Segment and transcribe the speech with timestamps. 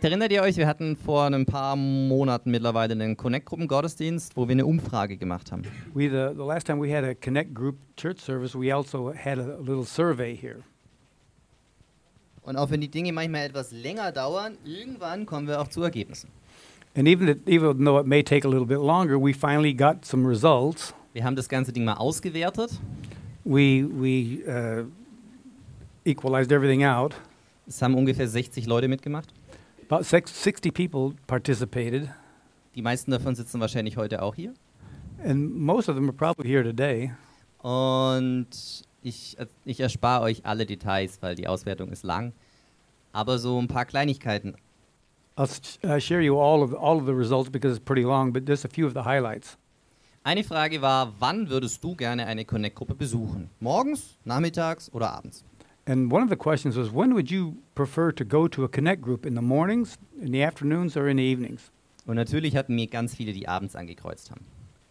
[0.00, 4.64] Erinnert ihr euch, wir hatten vor ein paar Monaten mittlerweile einen Connect-Gruppen-Gottesdienst, wo wir eine
[4.64, 5.62] Umfrage gemacht haben.
[5.92, 9.40] We the, the last time we had a connect group church service, we also had
[9.40, 10.62] a little survey here.
[12.42, 16.30] Und auch wenn die Dinge manchmal etwas länger dauern, irgendwann kommen wir auch zu Ergebnissen.
[16.96, 20.04] And even that, even though it may take a little bit longer, we finally got
[20.04, 20.94] some results.
[21.12, 22.70] Wir haben das ganze Ding mal ausgewertet.
[23.42, 24.84] We we uh,
[26.04, 27.16] equalized everything out.
[27.66, 29.34] Es haben ungefähr 60 Leute mitgemacht.
[29.90, 32.10] About six, 60 people participated,
[32.74, 34.52] Die meisten davon sitzen wahrscheinlich heute auch hier.
[35.24, 37.12] and most of them are probably here today.
[37.62, 38.48] Und
[39.02, 42.32] ich, ich erspare euch alle Details, weil die Auswertung ist lang.
[43.12, 44.54] Aber so ein paar Kleinigkeiten.
[45.36, 45.48] I'll
[45.84, 48.64] uh, share you all of all of the results because it's pretty long, but just
[48.64, 49.56] a few of the highlights.
[50.24, 53.48] Eine Frage war, wann würdest du gerne eine Connect-Gruppe besuchen?
[53.60, 55.44] Morgens, nachmittags oder abends?
[55.88, 59.00] And one of the questions was, when would you prefer to go to a connect
[59.00, 59.24] group?
[59.24, 61.70] In the mornings, in the afternoons, or in the evenings?
[62.06, 64.44] Und natürlich hatten mir ganz viele, die abends angekreuzt haben.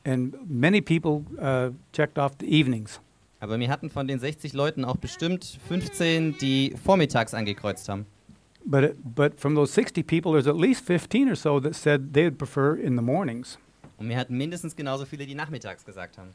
[0.04, 3.00] And many people uh, checked off the evenings.
[3.40, 8.08] Aber mir hatten von den 60 Leuten auch bestimmt 15, die vormittags angekreuzt haben.
[8.66, 12.14] But, it, but from those 60 people, there's at least 15 or so that said
[12.14, 13.60] they would prefer in the mornings.
[13.98, 16.30] Und mir hatten mindestens genauso viele, die nachmittags gesagt haben.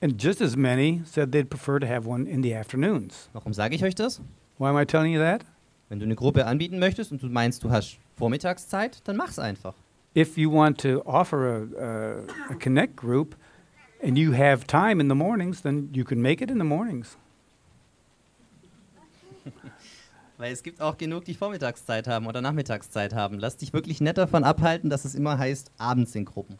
[0.00, 3.28] And just as many said they'd prefer to have one in the afternoons.
[3.32, 4.20] Warum sage ich euch das?
[4.56, 5.44] Why am I telling you that?
[5.88, 9.74] Wenn du eine Gruppe anbieten möchtest und du meinst, du hast Vormittagszeit, dann mach's einfach.
[10.14, 13.36] If you want to offer a, a, a connect group
[14.02, 17.16] and you have time in the mornings, then you can make it in the mornings.
[20.38, 23.38] Weil es gibt auch genug, die Vormittagszeit haben oder Nachmittagszeit haben.
[23.40, 26.58] Lass dich wirklich nicht davon abhalten, dass es immer heißt, abends in Gruppen.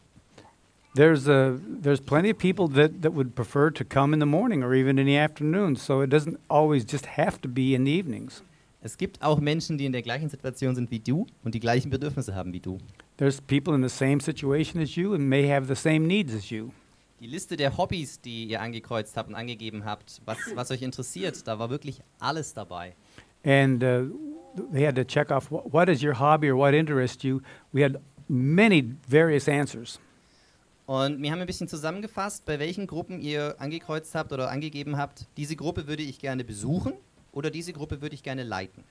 [0.95, 4.63] There's, a, there's plenty of people that, that would prefer to come in the morning
[4.63, 7.91] or even in the afternoon, so it doesn't always just have to be in the
[7.91, 8.41] evenings.
[8.81, 11.89] Es gibt auch Menschen, die in der gleichen Situation sind wie du und die gleichen
[11.89, 12.79] Bedürfnisse haben wie du.
[13.17, 16.49] There's people in the same situation as you and may have the same needs as
[16.49, 16.71] you.
[17.19, 21.45] Die Liste der Hobbys, die ihr angekreuzt habt und angegeben habt, was, was euch interessiert,
[21.45, 22.93] da war wirklich alles dabei.
[23.43, 24.05] And uh,
[24.71, 27.41] they had to check off what, what is your hobby or what interests you.
[27.73, 27.99] We had
[28.29, 29.99] many various answers.
[30.89, 35.27] Und wir haben ein bisschen zusammengefasst, bei welchen Gruppen ihr angekreuzt habt oder angegeben habt,
[35.37, 36.93] diese Gruppe würde ich gerne besuchen
[37.31, 38.83] oder diese Gruppe würde ich gerne leiten.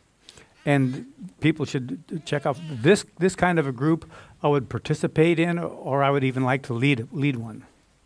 [0.64, 1.06] And
[1.40, 4.06] people should check off this, this kind of a group
[4.44, 7.62] I would participate in or I would even like to lead, lead one.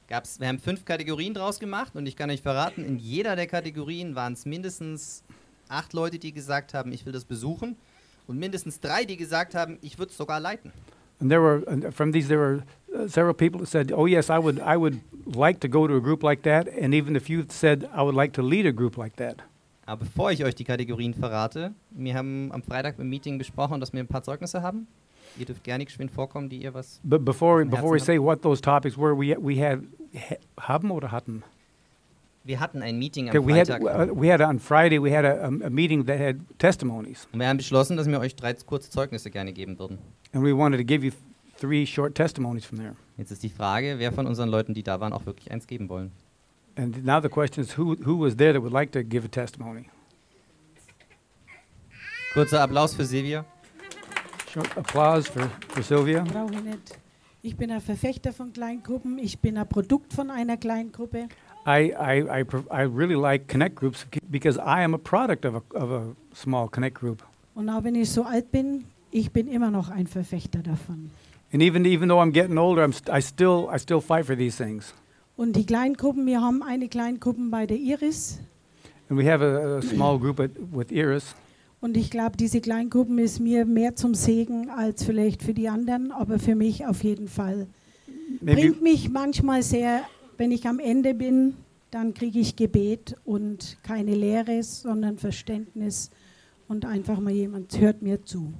[0.09, 3.47] Gab's, wir haben fünf Kategorien draus gemacht und ich kann euch verraten, in jeder der
[3.47, 5.22] Kategorien waren es mindestens
[5.69, 7.76] acht Leute, die gesagt haben, ich will das besuchen
[8.26, 10.72] und mindestens drei, die gesagt haben, ich würde es sogar leiten.
[11.20, 12.62] And there were, from these, there were
[12.94, 15.97] uh, several people that said, oh, yes, I would, I would like to go to
[15.97, 16.69] a group like that.
[16.69, 19.42] And even a few said, I would like to lead a group like that.
[19.84, 23.92] Aber bevor ich euch die Kategorien verrate, wir haben am Freitag im Meeting besprochen, dass
[23.92, 24.86] wir ein paar Zeugnisse haben.
[25.38, 27.00] Ihr dürft gerne geschwind vorkommen, die ihr was.
[27.03, 29.80] But before, before we say what those topics were, we, we had,
[30.14, 31.42] ha- haben oder hatten?
[32.44, 35.10] Wir hatten ein Meeting am Okay, we had, Freitag uh, we had on Friday, we
[35.16, 37.26] had a, a meeting that had testimonies.
[37.32, 39.98] und wir haben beschlossen, dass wir euch drei kurze Zeugnisse gerne geben würden.
[40.32, 41.12] And we wanted to give you
[41.62, 42.97] three short testimonies from there.
[43.17, 45.89] Jetzt ist die Frage, wer von unseren Leuten, die da waren, auch wirklich eins geben
[45.89, 46.11] wollen.
[46.75, 49.28] And now the question is who, who was there that would like to give a
[49.28, 49.89] testimony?
[52.33, 53.45] Kurzer Applaus für Silvia.
[54.53, 56.25] Short applause for, for Sylvia.
[56.25, 56.99] Brauche ich nicht.
[57.43, 59.19] Ich bin ein Verfechter von Kleingruppen.
[59.19, 61.28] Ich bin ein Produkt von einer Kleingruppe.
[61.67, 65.62] I, I, I, I really like connect groups because I am a product of a,
[65.77, 67.22] of a small connect group.
[67.55, 71.11] Und auch wenn ich so alt bin, ich bin immer noch ein Verfechter davon.
[71.53, 74.35] And even, even though I'm getting older, I'm st- I, still, I still fight for
[74.35, 74.95] these things.
[75.37, 78.41] Und die Kleingruppen, wir haben eine Kleingruppe bei der Iris.
[79.11, 81.35] And we have a, a small group at, with Iris.
[81.81, 86.13] Und ich glaube, diese Kleingruppen ist mir mehr zum Segen als vielleicht für die anderen,
[86.13, 87.67] aber für mich auf jeden Fall.
[88.41, 90.03] Maybe, Bringt mich manchmal sehr,
[90.39, 91.55] wenn ich am Ende bin,
[91.91, 96.10] dann kriege ich Gebet und keine Lehre, sondern Verständnis
[96.69, 98.55] und einfach mal jemand hört mir zu.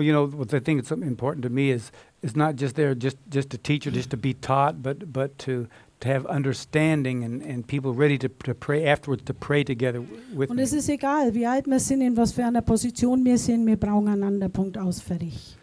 [0.00, 2.76] well, you know, what I think is something important to me is, is not just
[2.76, 5.68] there just, just to teach or just to be taught, but, but to,
[6.00, 10.02] to have understanding and, and people ready to, to pray afterwards, to pray together
[10.34, 13.38] with Und es ist egal, wie alt wir sind, in was für einer Position wir
[13.38, 15.56] sind, wir brauchen einander, Punkt aus, fertig.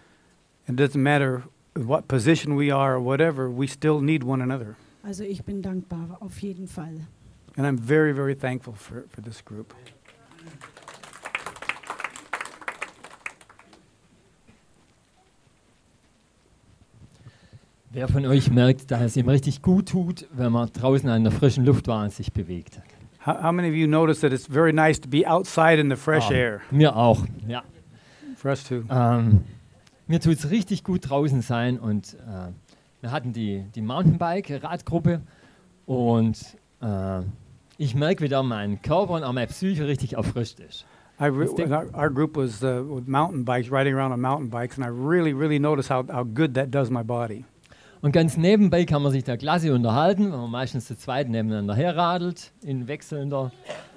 [0.68, 1.44] It doesn't matter
[1.76, 4.76] what position we are or whatever, we still need one another.
[5.04, 7.08] Also ich bin dankbar, auf jeden Fall.
[7.56, 9.74] And I'm very, very thankful for, for this group.
[17.90, 21.32] Wer von euch merkt, dass es ihm richtig gut tut, wenn man draußen an der
[21.32, 22.82] frischen Luft war und sich bewegt?
[23.26, 25.96] How, how many of you notice that it's very nice to be outside in the
[25.96, 26.62] fresh Ah, air?
[26.70, 27.64] Mir auch, ja.
[28.36, 28.84] For us too.
[28.90, 29.46] Ähm,
[30.06, 32.52] mir tut es richtig gut draußen sein und äh,
[33.00, 35.22] wir hatten die, die Mountainbike-Radgruppe
[35.86, 36.38] und
[36.82, 37.22] äh,
[37.78, 40.86] ich merke wieder, mein Körper und auch meine Psyche richtig erfrischt ist.
[41.20, 44.86] I our, our group was uh, with mountain bikes, riding around on mountain bikes, and
[44.86, 47.46] I really, really noticed how, how good that does my body.
[48.02, 51.76] Und ganz nebenbei kann man sich da klasse unterhalten, wenn man meistens zu zweit nebeneinander
[51.76, 53.52] herradelt, in wechselnder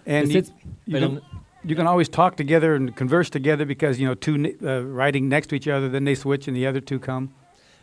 [0.06, 0.42] And you,
[0.86, 1.20] you, can,
[1.62, 5.28] you can always talk together and converse together because, you know, two ne- uh, riding
[5.28, 7.28] next to each other, then they switch and the other two come.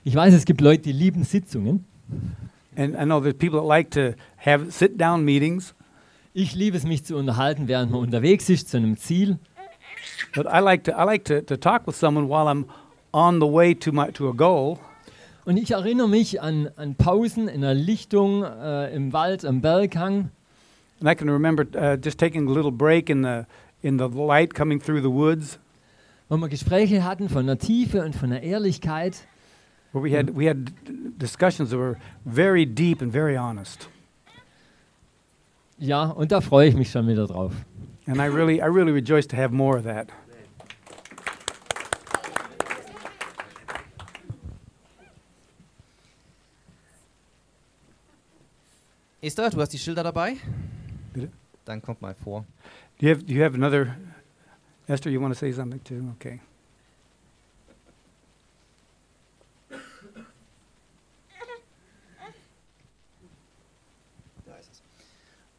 [0.04, 1.86] Ich weiß, es gibt Leute, die lieben Sitzungen.
[2.76, 5.76] And I know there's people that like to have sit-down meetings,
[6.34, 9.40] Ich liebe es, mich zu unterhalten, während man unterwegs ist zu einem Ziel.
[10.36, 12.66] but I like to I like to, to talk with someone while I'm
[13.12, 14.80] on the way to my to a goal.
[15.48, 20.30] Und ich erinnere mich an, an Pausen in der Lichtung äh, im Wald, am Berghang.
[21.00, 23.46] And I can remember uh, just taking a little break in the
[23.82, 25.58] in the light coming through the woods,
[26.28, 29.26] wo wir Gespräche hatten von der Tiefe und von der Ehrlichkeit.
[29.94, 33.88] where we had we had discussions that were very deep and very honest.
[35.80, 37.54] Ja, und da freue ich mich schon wieder drauf.
[38.06, 40.10] And I really I really rejoice to have more of that.
[49.22, 50.38] Esther, du hast die Schilder dabei?
[51.14, 51.32] Bitte?
[51.66, 52.46] Dann kommt mal vor.
[53.00, 53.96] Do you have do you have another
[54.88, 56.14] Esther, you want to say something too?
[56.16, 56.40] Okay.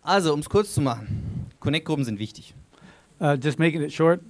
[0.02, 1.50] Also, um es kurz zu machen.
[1.60, 2.54] Connect-Gruppen sind wichtig.
[3.20, 4.22] Uh, just making it short,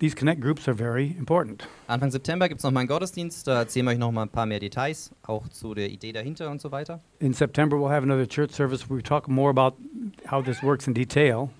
[0.00, 1.68] these connect groups are very important.
[1.86, 3.46] Anfang September gibt es nochmal einen Gottesdienst.
[3.46, 6.60] Da erzählen wir euch nochmal ein paar mehr Details, auch zu der Idee dahinter und
[6.60, 7.00] so weiter.
[7.20, 9.76] In September, we'll have another church service where we talk more about
[10.28, 11.50] how this works in detail.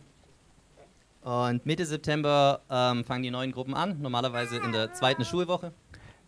[1.23, 5.73] Und Mitte September ähm, fangen die neuen Gruppen an, normalerweise in der zweiten Schulwoche.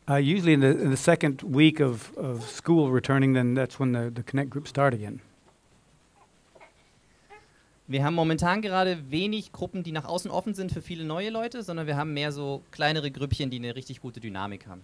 [0.08, 3.92] Uh, usually, in the, in the second week of, of school returning, then that's when
[3.92, 5.20] the, the connect groups start again.
[7.88, 11.62] Wir haben momentan gerade wenig Gruppen, die nach außen offen sind für viele neue Leute,
[11.62, 14.82] sondern wir haben mehr so kleinere Grüppchen, die eine richtig gute Dynamik haben.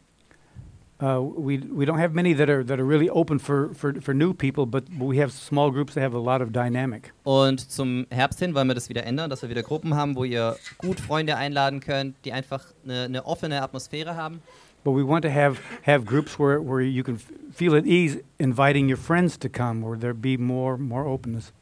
[1.00, 4.12] Uh, we, we don't have many that are, that are really open for, for, for
[4.12, 7.12] new people, but we have small groups that have a lot of dynamic.
[7.23, 10.25] Und zum Herbst hin wollen wir das wieder ändern, dass wir wieder Gruppen haben, wo
[10.25, 14.43] ihr gut Freunde einladen könnt, die einfach eine, eine offene Atmosphäre haben.
[14.83, 17.21] But we want to have, have groups where, where you can
[17.53, 21.53] feel at ease inviting your friends to come, where there be more, more openness.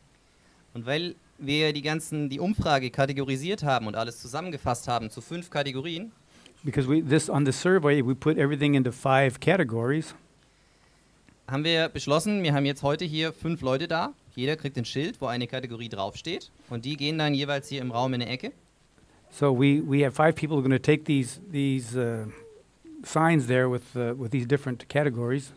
[0.72, 5.50] Und weil wir die ganzen, die Umfrage kategorisiert haben und alles zusammengefasst haben zu fünf
[5.50, 6.12] Kategorien,
[6.64, 10.14] Because we, this, on the survey, we put everything into five categories.
[11.46, 14.14] haben wir beschlossen, wir haben jetzt heute hier fünf Leute da.
[14.34, 16.50] Jeder kriegt ein Schild, wo eine Kategorie draufsteht.
[16.68, 18.52] Und die gehen dann jeweils hier im Raum in eine Ecke.
[19.30, 22.26] So we, we have five people who are going to take these, these uh,
[23.04, 25.52] signs there with, uh, with these different categories.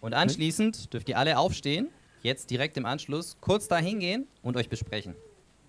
[0.00, 1.88] Und anschließend dürft ihr alle aufstehen,
[2.22, 5.14] jetzt direkt im Anschluss, kurz da hingehen und euch besprechen.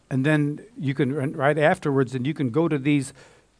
[0.09, 3.13] And then you can, right afterwards, and you can go to these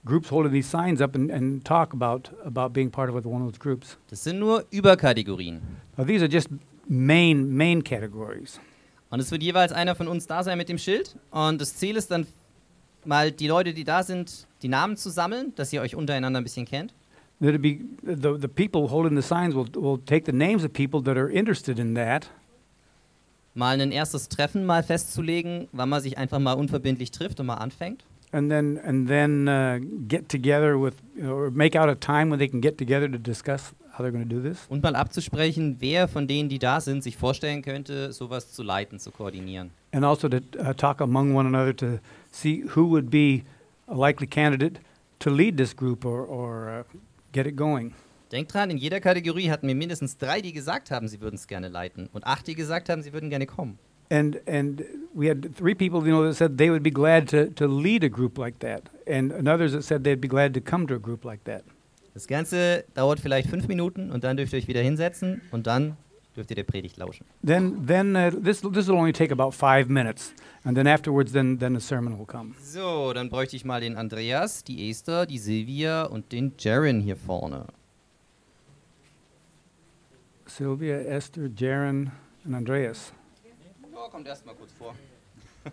[0.06, 3.52] groups holding these signs up and, and talk about, about being part of one of
[3.52, 3.98] those groups.
[4.10, 5.62] Das sind nur Überkategorien.
[5.98, 6.50] Now, these are just
[6.88, 8.60] main, main categories.
[9.10, 11.16] Und es wird jeweils einer von uns da sein mit dem Schild.
[11.32, 12.28] Und das Ziel ist dann
[13.06, 16.44] mal die Leute, die da sind, die Namen zu sammeln, dass ihr euch untereinander ein
[16.44, 16.94] bisschen kennt.
[17.42, 21.02] There'll be the, the people holding the signs will, will take the names of people
[21.04, 22.30] that are interested in that.
[23.56, 27.56] Mal ein erstes Treffen mal festzulegen, wann man sich einfach mal unverbindlich trifft und mal
[27.56, 28.04] anfängt.
[28.32, 32.48] and then and then uh, get together with or make out a time when they
[32.48, 36.08] can get together to discuss how they're going to do this Und mal abzusprechen, wer
[36.08, 39.70] von denen, die da sind, sich vorstellen könnte, sowas zu leiten, zu koordinieren.
[39.92, 42.00] and also to uh, talk among one another to
[42.32, 43.44] see who would be
[43.88, 44.80] a likely candidate
[45.20, 46.84] to lead this group or, or uh,
[47.34, 47.94] get it going
[48.34, 51.48] Denkt dran, in jeder Kategorie hatten wir mindestens drei, die gesagt haben, sie würden es
[51.48, 52.10] gerne leiten.
[52.12, 53.78] Und acht, die gesagt haben, sie würden gerne kommen.
[54.10, 54.84] and and
[55.16, 58.04] we had three people you know that said they would be glad to, to lead
[58.04, 60.94] a group like that and, and others that said they'd be glad to come to
[60.94, 61.64] a group like that
[62.14, 65.96] Das Ganze dauert vielleicht fünf Minuten und dann dürft ihr euch wieder hinsetzen und dann
[66.36, 67.26] dürft ihr der Predigt lauschen.
[67.44, 70.34] then then uh, this this will only take about five minutes
[70.66, 73.96] and then afterwards then then the sermon will come So, dann bräuchte ich mal den
[73.96, 77.66] Andreas, die Esther, die Silvia und den Jaren hier vorne.
[80.56, 82.12] Sylvia, Esther, Jaron,
[82.46, 83.12] and Andreas.
[83.92, 84.94] Ja, kommt erstmal kurz vor.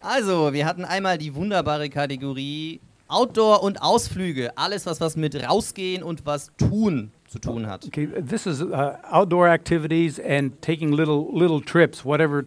[0.00, 4.56] also, wir hatten einmal die wunderbare Kategorie Outdoor und Ausflüge.
[4.56, 7.84] Alles, was was mit rausgehen und was tun zu tun hat.
[7.86, 12.46] Okay, this is uh, outdoor activities and taking little little trips, whatever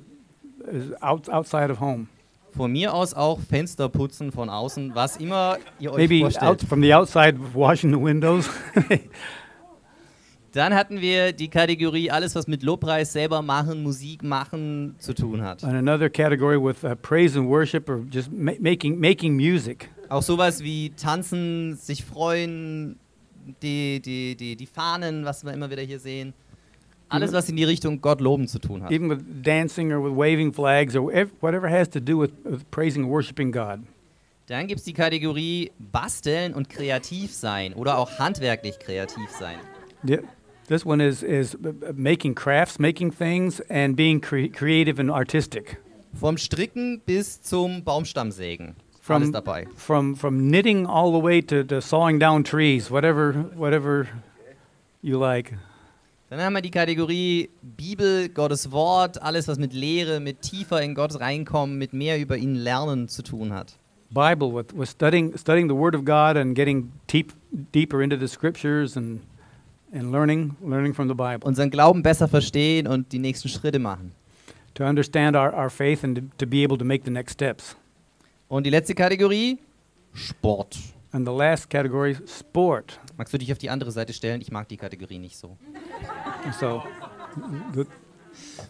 [0.71, 2.07] is out, outside of home.
[2.55, 6.51] Von mir aus auch Fenster putzen von außen, was immer ihr euch Maybe vorstellt.
[6.51, 8.49] out from the outside, washing the windows.
[10.53, 15.41] Dann hatten wir die Kategorie alles, was mit Lobpreis selber machen, Musik machen zu tun
[15.41, 15.63] hat.
[15.63, 19.89] and another category with uh, praise and worship, or just ma- making making music.
[20.09, 22.99] Auch sowas wie tanzen, sich freuen,
[23.63, 26.33] die, die, die, die Fahnen, was wir immer wieder hier sehen.
[27.07, 28.91] Alles, was in die Richtung Gott loben zu tun hat.
[28.91, 32.69] even with dancing or with waving flags or ev- whatever has to do with, with
[32.71, 33.79] praising and worshiping God.
[34.47, 39.57] Dann gibt es die Kategorie basteln und kreativ sein oder auch handwerklich kreativ sein.
[40.07, 40.21] Yeah.
[40.71, 41.57] This one is is
[41.95, 45.81] making crafts, making things, and being cre- creative and artistic.
[46.13, 48.75] Vom Stricken bis zum Baumstammsägen.
[48.77, 49.67] Alles From dabei.
[49.75, 54.07] from from knitting all the way to, to sawing down trees, whatever whatever
[55.01, 55.57] you like.
[56.29, 60.95] Dann haben wir die Kategorie Bibel, Gottes Wort, alles, was mit Lehre, mit tiefer in
[60.95, 63.77] Gott reinkommen, mit mehr über ihn lernen zu tun hat.
[64.09, 67.33] Bible with, with studying studying the Word of God and getting deep
[67.73, 69.19] deeper into the Scriptures and
[69.91, 74.13] and learning learning from the Bible Unseren Glauben besser verstehen und die nächsten Schritte machen.
[74.73, 77.75] to understand our, our faith and to, to be able to make the next steps.
[78.47, 79.59] Und die letzte Kategorie
[80.13, 80.77] Sport.
[81.13, 82.97] And the last category, sport.
[83.17, 84.39] Magst du dich auf die andere Seite stellen?
[84.39, 85.57] Ich mag die Kategorie nicht so.
[86.57, 86.83] So,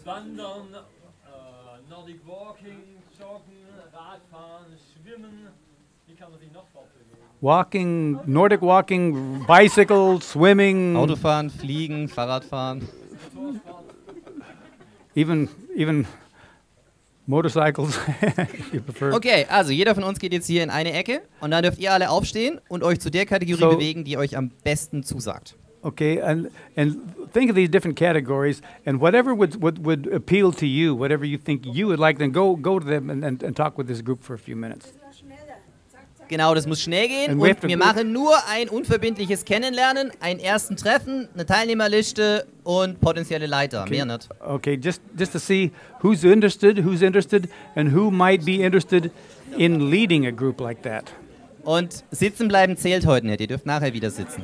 [0.04, 3.62] Wandern, äh, Nordic Walking, Joggen,
[3.92, 5.48] Radfahren, Schwimmen.
[6.12, 7.16] Wie kann man sich noch fortbewegen?
[7.40, 12.86] walking, Nordic walking, bicycle, swimming, Autofahren, Fliegen, Fahrradfahren.
[15.14, 16.06] even even
[17.26, 17.98] motorcycles,
[18.74, 19.14] you prefer.
[19.14, 21.94] Okay, also jeder von uns geht jetzt hier in eine Ecke und dann dürft ihr
[21.94, 25.56] alle aufstehen und euch zu der Kategorie So- bewegen, die euch am besten zusagt.
[25.80, 26.98] Okay, and and
[27.32, 31.38] think of these different categories, and whatever would would, would appeal to you, whatever you
[31.38, 34.02] think you would like, then go go to them and, and, and talk with this
[34.02, 34.92] group for a few minutes.
[36.32, 41.28] Genau, das muss schnell gehen und wir machen nur ein unverbindliches Kennenlernen, einen ersten Treffen,
[41.34, 44.30] eine Teilnehmerliste und potenzielle Leiter, mehr nicht.
[44.40, 49.10] Okay, just just to see who's interested, who's interested, and who might be interested
[49.58, 51.12] in leading a group like that.
[51.64, 54.42] Und sitzen bleiben zählt heute nicht, ihr dürft nachher wieder sitzen.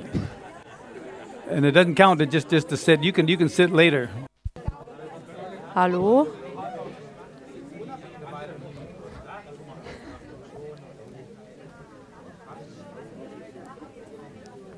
[1.50, 3.02] And it doesn't count to just just to sit.
[3.02, 4.10] You can you can sit later.
[5.74, 6.26] Hallo?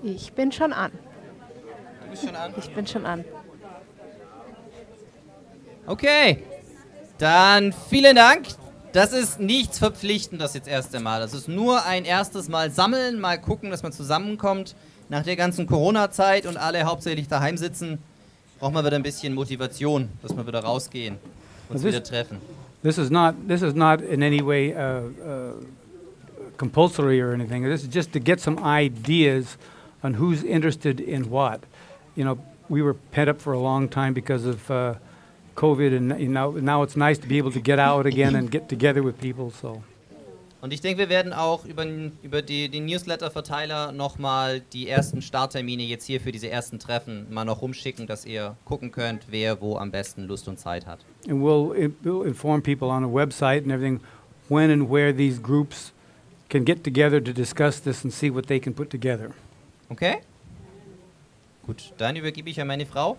[0.03, 0.93] Ich bin schon an.
[2.05, 2.53] Du bist schon an.
[2.57, 3.25] Ich bin schon an.
[5.87, 6.43] Okay,
[7.19, 8.47] dann vielen Dank.
[8.93, 11.21] Das ist nichts Verpflichtendes jetzt erst einmal.
[11.21, 14.75] Das ist nur ein erstes Mal sammeln, mal gucken, dass man zusammenkommt.
[15.09, 17.99] Nach der ganzen Corona-Zeit und alle hauptsächlich daheim sitzen,
[18.61, 21.17] braucht man wieder ein bisschen Motivation, dass wir wieder rausgehen,
[21.69, 22.39] uns Also das- wieder treffen.
[22.83, 25.53] This is not this is not in any way uh, uh,
[26.57, 27.63] compulsory or anything.
[27.65, 29.59] This is just to get some ideas
[30.03, 31.61] on who's interested in what.
[32.15, 32.39] You know,
[32.69, 34.95] we were pent up for a long time because of uh,
[35.57, 38.51] COVID, and you know now it's nice to be able to get out again and
[38.51, 39.51] get together with people.
[39.51, 39.83] So.
[40.63, 41.87] Und ich denke, wir werden auch über,
[42.23, 47.47] über die, den Newsletter-Verteiler nochmal die ersten Starttermine jetzt hier für diese ersten Treffen mal
[47.47, 51.01] noch rumschicken, dass ihr gucken könnt, wer wo am besten Lust und Zeit hat.
[51.27, 54.01] And we'll, we'll inform people on the website and everything
[54.51, 55.93] when and where these groups
[56.51, 59.31] can get together to discuss this and see what they can put together.
[59.91, 60.19] Okay?
[61.67, 63.17] Gut, dann übergebe ich an meine Frau.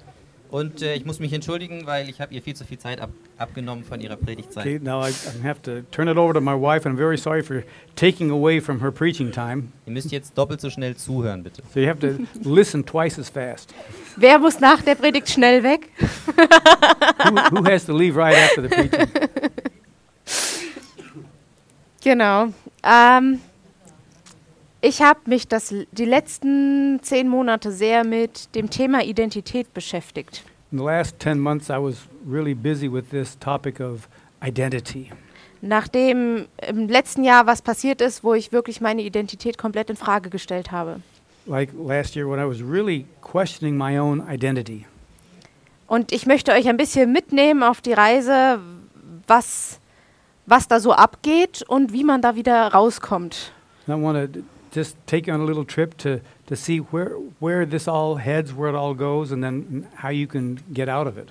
[0.49, 3.09] Und äh, ich muss mich entschuldigen, weil ich habe ihr viel zu viel Zeit ab,
[3.37, 4.65] abgenommen von ihrer Predigtzeit.
[4.65, 7.41] Okay, now I, I have to turn it over to my wife, I'm very sorry
[7.41, 7.63] for
[7.95, 9.71] taking away from her preaching time.
[9.85, 11.63] Ihr müsst jetzt doppelt so schnell zuhören, bitte.
[11.73, 13.73] So you have to listen twice as fast.
[14.17, 15.87] Wer muss nach der Predigt schnell weg?
[16.35, 19.07] Who, who has to leave right after the preaching?
[22.03, 22.47] Genau.
[22.83, 23.41] Ähm,
[24.81, 30.43] ich habe mich das, die letzten zehn Monate sehr mit dem Thema Identität beschäftigt.
[30.71, 34.07] In the last 10 months, I was really busy with this topic of
[34.43, 35.11] identity.
[35.61, 40.29] Nachdem im letzten Jahr was passiert ist, wo ich wirklich meine Identität komplett in Frage
[40.29, 41.01] gestellt habe.
[41.45, 44.85] Like last year, when I was really questioning my own identity.
[45.87, 48.59] Und ich möchte euch ein bisschen mitnehmen auf die Reise,
[49.27, 49.79] was,
[50.45, 53.51] was da so abgeht und wie man da wieder rauskommt.
[53.87, 57.65] I want to just take you on a little trip to, to see where, where
[57.65, 61.17] this all heads, where it all goes, and then how you can get out of
[61.17, 61.29] it.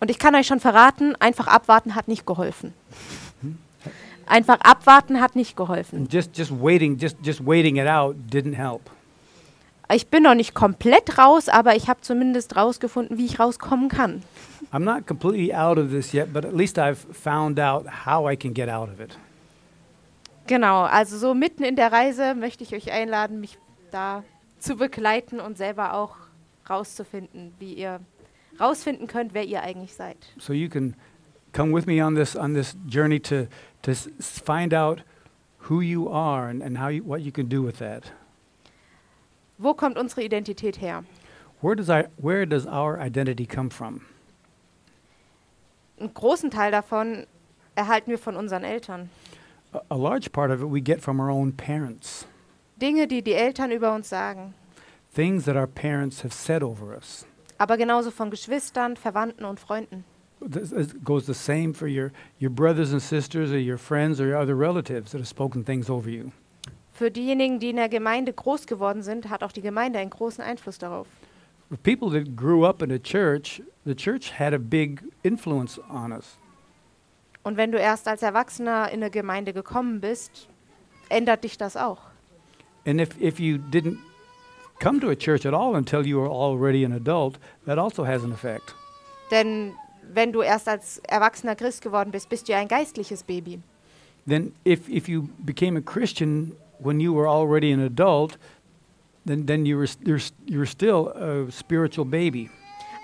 [0.00, 2.72] Und ich kann euch schon verraten, einfach abwarten hat nicht geholfen.
[4.26, 6.06] Einfach abwarten hat nicht geholfen.
[6.10, 8.90] Just, just waiting, just, just waiting it out didn't help.
[9.90, 14.22] Ich bin noch nicht komplett raus, aber ich habe zumindest rausgefunden, wie ich rauskommen kann.
[14.70, 18.36] I'm not completely out of this yet, but at least I've found out how I
[18.36, 19.16] can get out of it.
[20.48, 23.58] Genau, also so mitten in der Reise möchte ich euch einladen, mich
[23.90, 24.24] da
[24.58, 26.16] zu begleiten und selber auch
[26.68, 28.00] rauszufinden, wie ihr
[28.58, 30.16] rausfinden könnt, wer ihr eigentlich seid.
[30.38, 30.96] So you can
[31.52, 33.46] come with me on this on this journey to
[33.82, 35.04] to find out
[35.68, 38.10] who you are and, and how you, what you can do with that.
[39.58, 41.04] Wo kommt unsere Identität her?
[41.60, 44.00] Where does our where does our identity come from?
[46.00, 47.26] Einen großen Teil davon
[47.74, 49.10] erhalten wir von unseren Eltern.
[49.90, 52.26] A, large part of it we get from our own parents.
[52.80, 54.54] Dinge, die die Eltern über uns sagen.
[55.12, 57.26] Things that our parents have said over us.
[57.58, 60.04] Aber genauso von Geschwistern, Verwandten und Freunden.
[60.40, 64.26] This it goes the same for your, your brothers and sisters or your friends or
[64.26, 66.30] your other relatives that have spoken things over you.
[66.92, 70.42] Für diejenigen, die in der Gemeinde groß geworden sind, hat auch die Gemeinde einen großen
[70.42, 71.06] Einfluss darauf.
[71.68, 76.12] For people that grew up in a church, the church had a big influence on
[76.12, 76.38] us.
[77.48, 80.48] Und wenn du erst als Erwachsener in eine Gemeinde gekommen bist,
[81.08, 82.02] ändert dich das auch.
[82.86, 83.96] And if, if you didn't
[84.82, 88.22] come to a church at all until you were already an adult, that also has
[88.22, 88.74] an effect.
[89.30, 89.72] Denn
[90.12, 93.62] wenn du erst als erwachsener Christ geworden bist, bist du ja ein geistliches Baby.
[94.26, 98.38] Then if, if you became a Christian when you were already an adult,
[99.24, 102.50] then, then you were, you're, you're still a spiritual baby.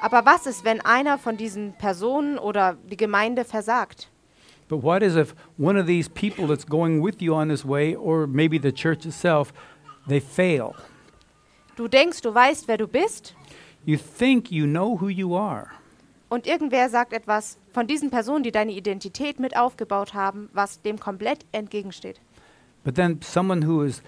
[0.03, 4.11] Aber was ist, wenn einer von diesen Personen oder die Gemeinde versagt?
[4.69, 7.95] But what is if one of these people that's going with you on this way,
[7.95, 9.53] or maybe the church itself,
[10.09, 10.75] they fail?
[11.77, 13.35] Du denkst, du weißt, wer du bist,
[13.87, 15.67] You think you know who you are,
[16.31, 20.99] und irgendwer sagt etwas von diesen Personen, die deine Identität mit aufgebaut haben, was dem
[20.99, 22.21] komplett entgegensteht.
[22.85, 24.03] but then someone who has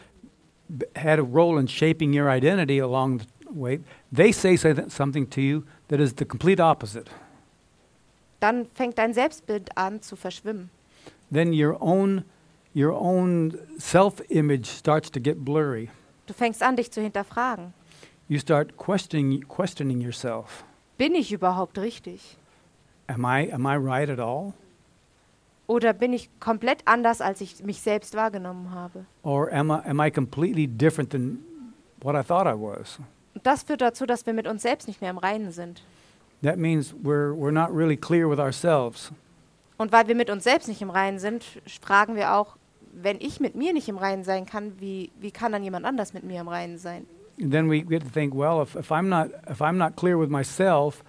[0.96, 5.64] had a role in shaping your identity along the way, they say something to you
[5.88, 7.08] that is the complete opposite.
[8.40, 10.71] Dann fängt dein Selbstbild an zu verschwimmen.
[11.33, 12.25] Then your own,
[12.75, 15.90] your own self-image starts to get blurry.
[16.27, 17.72] Du fängst an, dich zu hinterfragen.
[18.29, 20.64] You start questioning, questioning yourself.
[20.99, 22.37] Bin ich überhaupt richtig?
[23.07, 24.53] Am I, am I right at all?
[25.68, 29.05] Oder bin ich komplett anders, als ich mich selbst wahrgenommen habe?
[29.22, 31.38] Or am I, am I completely different than
[32.01, 32.99] what I thought I was?
[33.35, 35.83] Und das führt dazu, dass wir mit uns selbst nicht mehr im Reinen sind.
[36.42, 39.11] That means we're, we're not really clear with ourselves.
[39.79, 42.57] Und weil wir mit uns selbst nicht im Reinen sind, fragen wir auch,
[42.92, 46.14] wenn ich mit mir nicht im Reinen sein kann, wie, wie kann dann jemand anders
[46.14, 47.07] mit mir im Reinen sein?
[47.38, 50.18] And then we get to think, well, if, if, I'm not, if I'm not clear
[50.18, 51.05] with myself,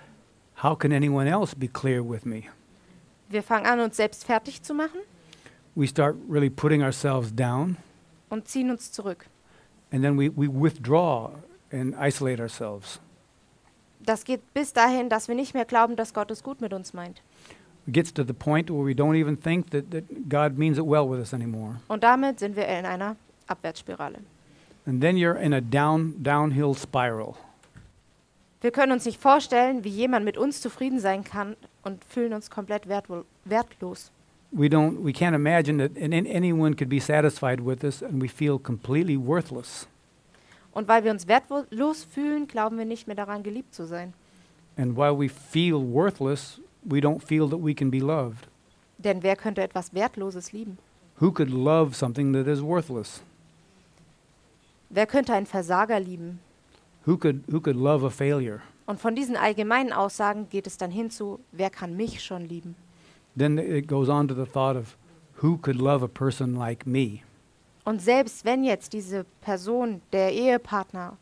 [0.55, 2.43] how can anyone else be clear with me?
[3.29, 4.99] Wir fangen an, uns selbst fertig zu machen
[5.75, 7.77] We start really putting ourselves down,
[8.29, 9.27] und ziehen uns zurück.
[9.91, 11.31] and then we, we withdraw
[11.71, 12.99] and isolate ourselves.
[14.07, 16.93] Das geht bis dahin, dass wir nicht mehr glauben, dass Gott es gut mit uns
[16.93, 17.21] meint.
[17.89, 21.09] Gets to the point where we don't even think that, that God means it well
[21.09, 21.75] with us anymore.
[21.89, 23.17] Und damit sind wir in einer
[23.47, 24.19] Abwärtsspirale.
[24.85, 27.35] And then you're in a down, downhill spiral.
[28.61, 32.49] Wir können uns nicht vorstellen, wie jemand mit uns zufrieden sein kann und fühlen uns
[32.49, 34.11] komplett wertlos.
[34.51, 38.29] We, don't, we can't imagine that an- anyone could be satisfied with us, and we
[38.29, 39.85] feel completely worthless.
[40.77, 44.13] Und weil wir uns wertlos fühlen, glauben wir nicht mehr daran, geliebt zu sein.
[44.77, 48.47] And while we feel worthless, we don't feel that we can be loved.
[48.99, 50.77] Denn wer könnte etwas Wertloses lieben?
[51.19, 53.23] Who could love something that is worthless?
[54.91, 56.41] Wer könnte einen Versager lieben?
[57.07, 58.61] Who could, who could love a failure?
[58.85, 62.75] Und von diesen allgemeinen Aussagen geht es dann hin zu, wer kann mich schon lieben?
[63.35, 64.95] Then it goes on to the thought of
[65.41, 67.23] who could love a person like me?
[67.87, 71.15] Und selbst wenn jetzt diese Person, der Ehepartner,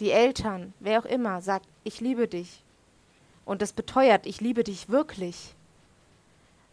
[0.00, 2.64] die Eltern, wer auch immer, sagt, ich liebe dich
[3.44, 5.54] und es beteuert, ich liebe dich wirklich,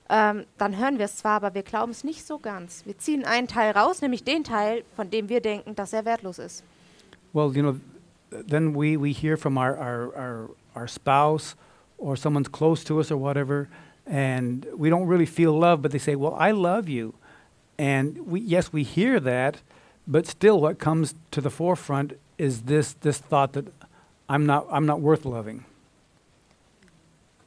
[0.10, 2.84] ähm, dann hören wir es zwar, aber wir glauben es nicht so ganz.
[2.88, 6.40] Wir ziehen einen Teil raus, nämlich den Teil, von dem wir denken, dass er wertlos
[6.40, 6.64] ist.
[7.32, 7.76] Well, you know,
[8.32, 11.56] th- then we, we hear from our, our, our, our spouse
[12.00, 13.68] or someone's close to us or whatever,
[14.08, 17.14] and we don't really feel love, but they say, Well, I love you.
[17.78, 19.62] And we, yes, we hear that,
[20.08, 23.66] but still what comes to the forefront is this, this thought that
[24.28, 25.66] I'm not, I'm not worth loving.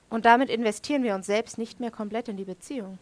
[0.08, 2.98] Und damit investieren wir uns selbst nicht mehr komplett in die Beziehung.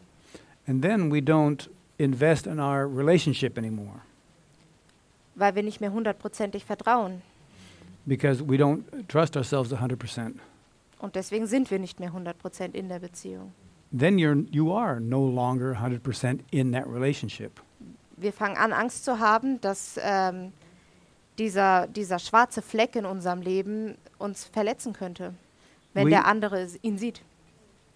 [0.67, 4.03] And then we don't invest in our relationship anymore
[5.39, 7.23] weil wir nicht mehr hundertprozentig vertrauen.
[8.07, 10.35] because we don't trust ourselves 100%.
[10.99, 13.53] Und deswegen sind wir nicht mehr 100% in der Beziehung.
[13.91, 17.61] Then you're, you are no longer 100% in that relationship.
[18.17, 20.53] Wir fangen an, Angst zu haben, dass ähm,
[21.39, 25.35] dieser, dieser schwarze Fleck in unserem Leben uns verletzen könnte,
[25.95, 27.23] wenn We- der andere ihn sieht.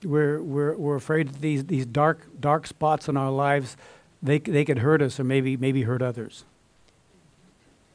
[0.04, 3.76] We're, we're, we're afraid that these, these dark, dark spots in our lives
[4.24, 6.44] they, they could hurt us or maybe, maybe hurt others.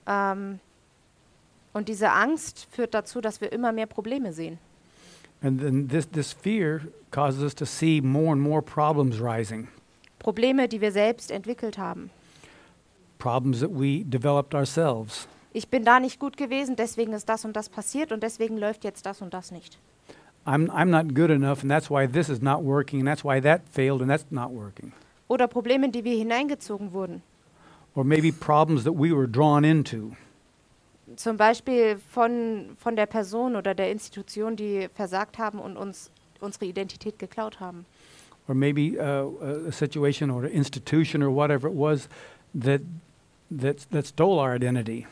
[0.05, 0.59] Ähm,
[1.73, 4.57] und diese Angst führt dazu, dass wir immer mehr Probleme sehen.
[5.41, 9.67] And then this, this fear causes us to see more and more problems rising,
[10.19, 12.09] Probleme, die wir selbst entwickelt haben.
[13.19, 15.27] problems that we developed ourselves.
[15.53, 18.83] Ich bin da nicht gut gewesen, deswegen ist das und das passiert und deswegen läuft
[18.83, 19.79] jetzt das und das nicht.
[20.45, 23.41] I'm, I'm not good enough, and that's why this is not working, and that's why
[23.41, 24.93] that failed, and that's not working.
[25.27, 27.21] Oder Probleme, in die wir hineingezogen wurden.
[27.95, 30.15] Or maybe problems that we were drawn into.
[31.15, 36.65] Zum Beispiel von, von der Person oder der Institution, die versagt haben und uns unsere
[36.65, 37.85] Identität geklaut haben.
[38.49, 42.07] or maybe uh, a situation or an institution or whatever it was
[42.57, 42.81] that
[43.51, 45.05] that that stole our identity,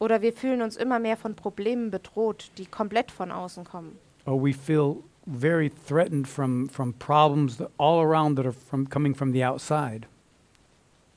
[0.00, 3.96] Oder wir fühlen uns immer mehr von Problemen bedroht, die komplett von außen kommen.
[4.26, 9.14] or we feel very threatened from from problems that all around that are from coming
[9.14, 10.06] from the outside,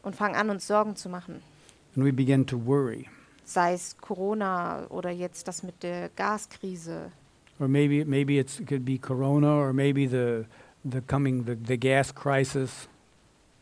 [0.04, 1.42] Und fangen an, uns Sorgen zu machen.
[1.96, 3.08] and we begin to worry.
[3.46, 7.12] Sei es Corona oder jetzt das mit der Gaskrise.
[7.60, 10.46] Or maybe maybe it's, it could be Corona, or maybe the
[10.84, 12.88] the coming the, the gas crisis.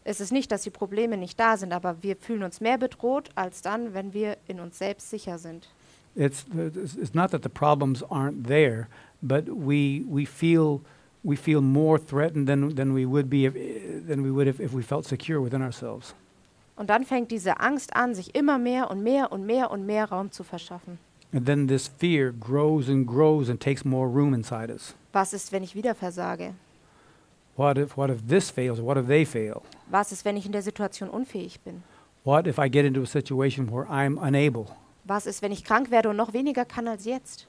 [0.03, 3.29] Es ist nicht, dass die Probleme nicht da sind, aber wir fühlen uns mehr bedroht
[3.35, 5.67] als dann, wenn wir in uns selbst sicher sind.
[6.15, 8.87] It's it's not that the problems aren't there,
[9.21, 10.81] but we we feel
[11.23, 13.53] we feel more threatened than than we would be if,
[14.07, 16.13] than we would if, if we felt secure within ourselves.
[16.81, 20.05] Und dann fängt diese Angst an, sich immer mehr und mehr und mehr und mehr
[20.05, 20.97] Raum zu verschaffen.
[21.31, 24.95] And then this fear grows and grows and takes more room inside us.
[25.13, 26.55] Was ist, wenn ich wieder versage?
[27.55, 29.61] What if what if this fails what if they fail?
[29.91, 31.83] Was ist, wenn ich in der Situation unfähig bin?
[32.23, 34.65] What if I get into a situation where I'm unable?
[35.03, 37.45] Was ist, wenn ich krank werde und noch weniger kann als jetzt?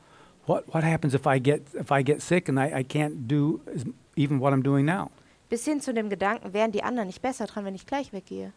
[0.47, 3.63] What what happens if I get if I get sick and I, I can't do
[4.15, 5.11] even what I'm doing now?
[5.49, 8.53] Bis hin zu dem Gedanken, wären die anderen nicht besser dran, wenn ich gleich weggehe?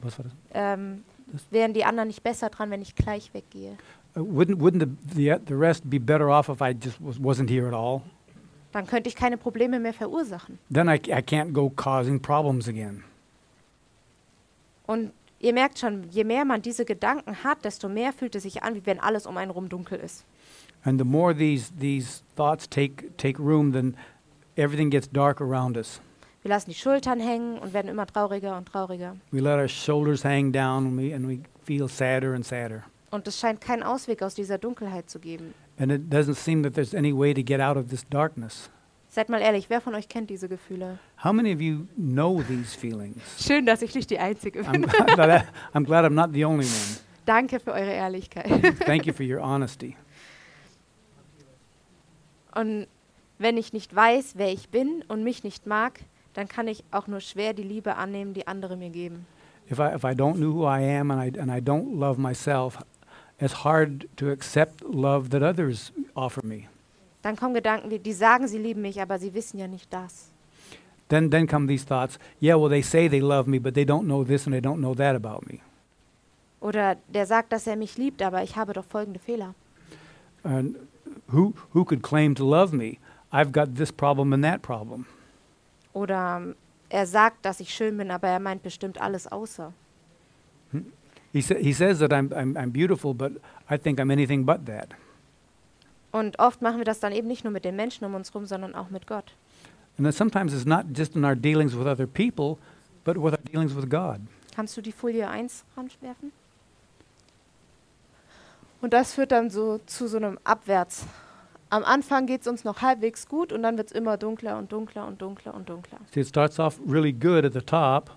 [0.00, 0.32] Was war das?
[0.52, 3.76] Ähm, Das- wären die anderen nicht besser dran, wenn ich gleich weggehe?
[4.16, 4.80] Uh, wouldn't wouldn't
[5.14, 8.02] the, the the rest be better off if I just was, wasn't here at all?
[8.72, 10.58] Dann könnte ich keine Probleme mehr verursachen.
[10.72, 13.04] Then I, I can't go causing problems again.
[14.86, 18.62] Und ihr merkt schon, je mehr man diese Gedanken hat, desto mehr fühlt es sich
[18.64, 20.24] an, wie wenn alles um einen rum dunkel ist.
[20.84, 23.96] And the more these these thoughts take take room, then
[24.56, 26.00] everything gets dark around us.
[26.42, 29.16] Wir lassen die Schultern hängen und werden immer trauriger und trauriger.
[29.30, 32.84] We let our shoulders hang down and we, and we feel sadder and sadder.
[33.10, 35.52] Und es scheint keinen Ausweg aus dieser Dunkelheit zu geben.
[35.78, 38.70] And it doesn't seem that there's any way to get out of this darkness.
[39.08, 40.98] Seid mal ehrlich, wer von euch kennt diese Gefühle?
[41.22, 43.20] How many of you know these feelings?
[43.38, 44.82] Schön, dass ich nicht die Einzige I'm bin.
[44.86, 46.96] glad, that I, I'm glad I'm not the only one.
[47.26, 48.46] Danke für eure Ehrlichkeit.
[48.86, 49.96] Thank you for your honesty.
[52.54, 52.86] Und
[53.38, 56.00] wenn ich nicht weiß, wer ich bin und mich nicht mag,
[56.34, 59.26] dann kann ich auch nur schwer die Liebe annehmen, die andere mir geben.
[59.70, 62.18] If I, if I don't know who I am and I, and I don't love
[62.18, 62.78] myself,
[63.38, 66.68] it's hard to accept love that others offer me.
[67.22, 70.30] Dann kommen Gedanken wie, die sagen, sie lieben mich, aber sie wissen ja nicht das.
[71.08, 74.04] Then, then come these thoughts yeah, well, they say they love me, but they don't
[74.04, 75.60] know this and they don't know that about me.
[76.60, 79.54] Oder der sagt, dass er mich liebt, aber ich habe doch folgende Fehler.
[80.42, 80.76] And
[81.32, 82.98] who, who could claim to love me?
[83.32, 85.06] I've got this problem and that problem.
[85.92, 86.54] Oder
[86.88, 89.72] er sagt, dass ich schön bin, aber er meint bestimmt alles außer.
[91.32, 93.32] He, sa- he says that I'm, I'm, I'm beautiful, but
[93.70, 94.88] I think I'm anything but that.
[96.12, 98.46] Und oft machen wir das dann eben nicht nur mit den Menschen um uns herum,
[98.46, 99.32] sondern auch mit Gott.
[99.96, 102.56] And then sometimes it's not just in our dealings with other people,
[103.04, 104.20] but with our dealings with God.
[104.56, 106.32] Kannst du die Folie 1 ranwerfen?
[108.80, 111.04] Und das führt dann so zu so einem Abwärts.
[111.72, 114.72] Am Anfang geht es uns noch halbwegs gut und dann wird es immer dunkler und
[114.72, 115.98] dunkler und dunkler und dunkler.
[116.12, 118.10] See, it starts off really good at the top,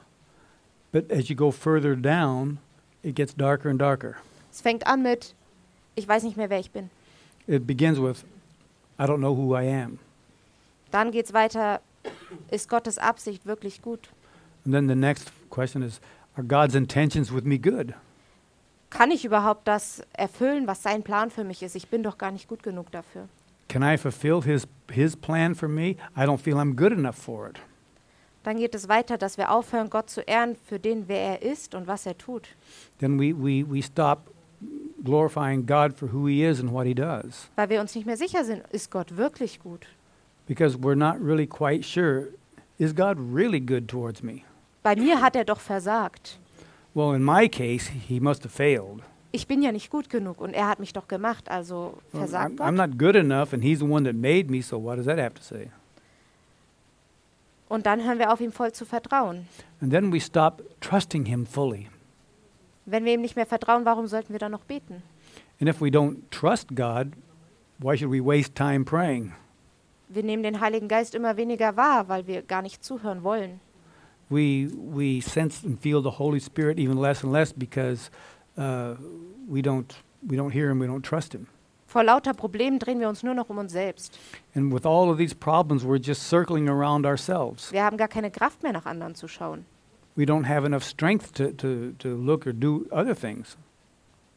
[0.91, 2.57] but as you go further down,
[3.03, 4.15] it gets darker and darker.
[4.51, 5.35] Es fängt an mit,
[5.93, 6.89] ich weiß nicht mehr, wer ich bin.
[7.45, 8.25] It begins with,
[8.99, 9.99] I don't know who I am.
[10.89, 11.79] Dann geht es weiter,
[12.49, 14.09] ist Gottes Absicht wirklich gut?
[14.65, 16.01] And then the next question is,
[16.35, 17.93] are God's intentions with me good?
[18.89, 21.75] Kann ich überhaupt das erfüllen, was sein Plan für mich ist?
[21.75, 23.27] Ich bin doch gar nicht gut genug dafür.
[23.73, 25.97] Can I fulfill his, his plan for me?
[26.15, 27.57] I don't feel I'm good enough for it.
[28.43, 31.73] Dann geht es weiter, dass wir aufhören, Gott zu ehren für den, wer er ist
[31.73, 32.49] und was er tut.
[32.99, 34.29] Then we, we, we stop
[35.03, 38.15] glorifying God for who he is and what he does Weil wir uns nicht mehr
[38.15, 39.87] sicher sind, ist Gott wirklich gut?
[40.45, 42.27] because we're not really quite sure,
[42.77, 44.43] is God really good towards me?
[44.83, 46.37] Bei mir hat er doch versagt.
[46.93, 49.01] Well, in my case, he must have failed.
[49.35, 52.51] Ich bin ja nicht gut genug und er hat mich doch gemacht, also Well, versagt
[52.51, 52.67] I'm, Gott.
[52.67, 55.17] I'm not good enough, and he's the one that made me, so what does that
[55.17, 55.69] have to say?
[57.67, 59.47] Und dann hören wir auf, ihm voll zu vertrauen.
[59.81, 61.87] And then we stop trusting Him fully.
[62.85, 65.01] Wenn wir ihm nicht mehr vertrauen, warum sollten wir dann noch beten?
[65.59, 67.13] And if we don't trust God,
[67.79, 69.33] why should we waste time praying?
[70.09, 73.59] Wir nehmen den Heiligen Geist immer weniger wahr, weil wir gar nicht zuhören wollen.
[74.29, 78.11] We, we sense and feel the Holy Spirit even less and less because
[78.57, 78.95] uh,
[79.47, 79.93] we, don't,
[80.27, 81.47] we don't hear Him, we don't trust Him.
[81.87, 84.17] Vor lauter Problemen drehen wir uns nur noch um uns selbst.
[84.55, 87.71] And with all of these problems, we're just circling around ourselves.
[87.71, 89.65] Wir haben gar keine Kraft mehr, nach anderen zu schauen.
[90.15, 93.57] We don't have enough strength to, to, to look or do other things.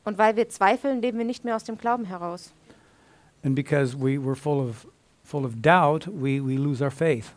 [0.05, 2.53] Und weil wir zweifeln, leben wir nicht mehr aus dem Glauben heraus.
[3.43, 4.87] And because we, we're full of,
[5.25, 7.33] full of doubt, we, we lose our faith.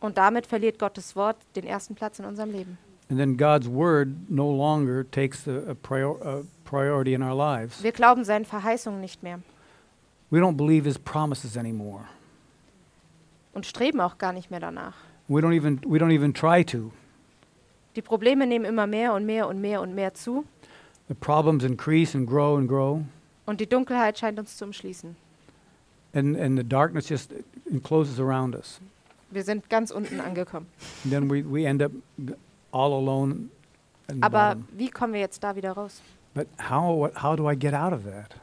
[0.00, 2.78] Und damit verliert Gottes Wort den ersten Platz in unserem Leben.
[3.10, 7.82] And then God's word no longer takes a, a, prior, a priority in our lives.
[7.82, 9.40] Wir glauben seinen Verheißungen nicht mehr
[10.30, 12.04] We don't believe his promises anymore.
[13.54, 14.94] und streben auch gar nicht mehr danach.
[15.28, 16.92] We don't even, we don't even try to.
[17.96, 20.44] Die Probleme nehmen immer mehr und mehr und mehr und mehr zu
[21.08, 23.00] The problems increase and grow and grow.
[23.46, 25.16] und die Dunkelheit scheint uns zu umschließen.
[26.12, 27.32] And, and the darkness just
[27.70, 28.80] encloses around us.
[29.30, 30.66] Wir sind ganz unten angekommen.
[31.04, 32.34] And then we, we end up g-
[32.72, 33.50] all alone.
[34.20, 34.68] Aber bottom.
[34.72, 36.00] wie kommen wir jetzt da wieder raus?
[36.34, 38.34] But how, how do I get out of that?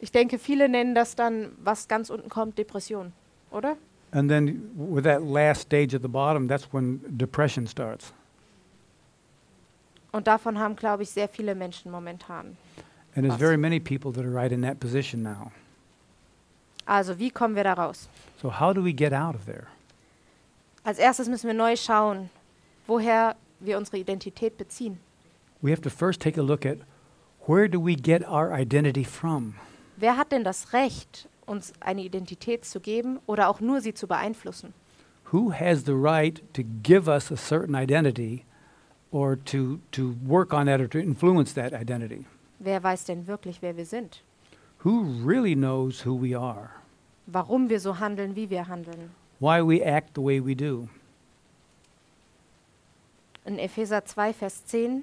[0.00, 3.12] Ich denke, viele nennen das dann, was ganz unten kommt, Depression,
[3.50, 3.76] oder?
[4.12, 8.12] And then with that last stage at the bottom, that's when depression starts.
[10.12, 12.56] Und davon haben, glaube ich, sehr viele Menschen momentan.
[13.16, 15.50] And there's very many people that are right in that position now.
[16.86, 18.08] Also, wie kommen wir da raus?
[18.40, 19.66] So how do we get out of there?
[20.84, 22.28] Als erstes müssen wir neu schauen,
[22.86, 24.98] woher wir unsere Identität beziehen.
[25.62, 26.78] We have to first take a look at
[27.46, 29.54] where do we get our identity from?
[29.96, 34.06] Wer hat denn das Recht, uns eine Identität zu geben oder auch nur sie zu
[34.06, 34.74] beeinflussen?
[35.32, 38.44] Who has the right to give us a certain identity
[39.10, 42.26] or to, to work on that or to influence that identity?
[42.58, 44.22] Wer weiß denn wirklich, wer wir sind?
[44.84, 46.68] Who really knows who we are?
[47.26, 49.12] Warum wir so handeln, wie wir handeln?
[49.44, 50.88] Why we act the way we do?
[53.44, 55.02] In Epheser 2, Vers 10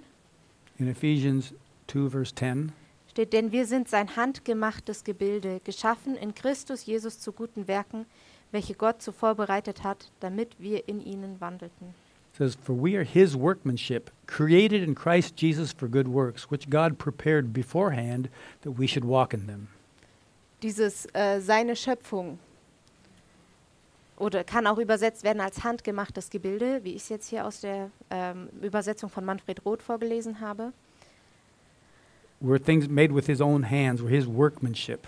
[0.80, 1.54] In Ephesians
[1.88, 2.72] 2, verse 10,
[3.08, 8.08] steht, denn wir sind sein handgemachtes Gebilde, geschaffen in Christus Jesus zu guten Werken,
[8.52, 11.94] welche Gott zuvor bereitet hat, damit wir in ihnen wandelten.
[12.36, 16.98] says, For we are his workmanship, created in Christ Jesus for good works, which God
[16.98, 18.28] prepared beforehand
[18.64, 19.68] that we should walk in them.
[20.64, 22.40] Dieses äh, seine Schöpfung
[24.22, 27.90] oder kann auch übersetzt werden als handgemachtes Gebilde, wie ich es jetzt hier aus der
[28.12, 30.72] ähm, Übersetzung von Manfred Roth vorgelesen habe.
[32.40, 35.08] We're things made with his own hands, we're his workmanship.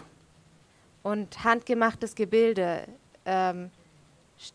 [1.04, 2.88] Und handgemachtes Gebilde
[3.26, 3.70] ähm,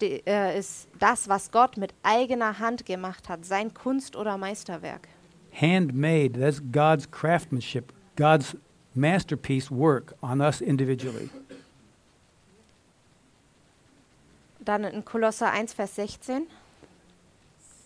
[0.00, 5.08] äh, ist das, was Gott mit eigener Hand gemacht hat, sein Kunst- oder Meisterwerk.
[5.52, 8.56] Handmade, that's God's craftsmanship, God's
[8.94, 11.30] masterpiece work on us individually.
[14.68, 16.46] Dann in Kolosser 1, Vers 16.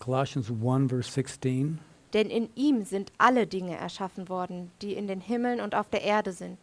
[0.00, 1.78] Colossians 1, verse 16.
[2.12, 6.02] Denn in ihm sind alle Dinge erschaffen worden, die in den Himmeln und auf der
[6.02, 6.58] Erde sind.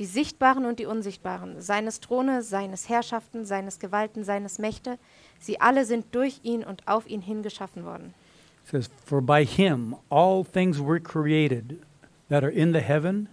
[0.00, 4.98] Die sichtbaren und die unsichtbaren, seines Throne, seines Herrschaften, seines Gewalten, seines Mächte,
[5.38, 8.14] sie alle sind durch ihn und auf ihn hingeschaffen worden.
[8.64, 11.78] It says, For by him all things were created
[12.28, 13.28] that are in the heaven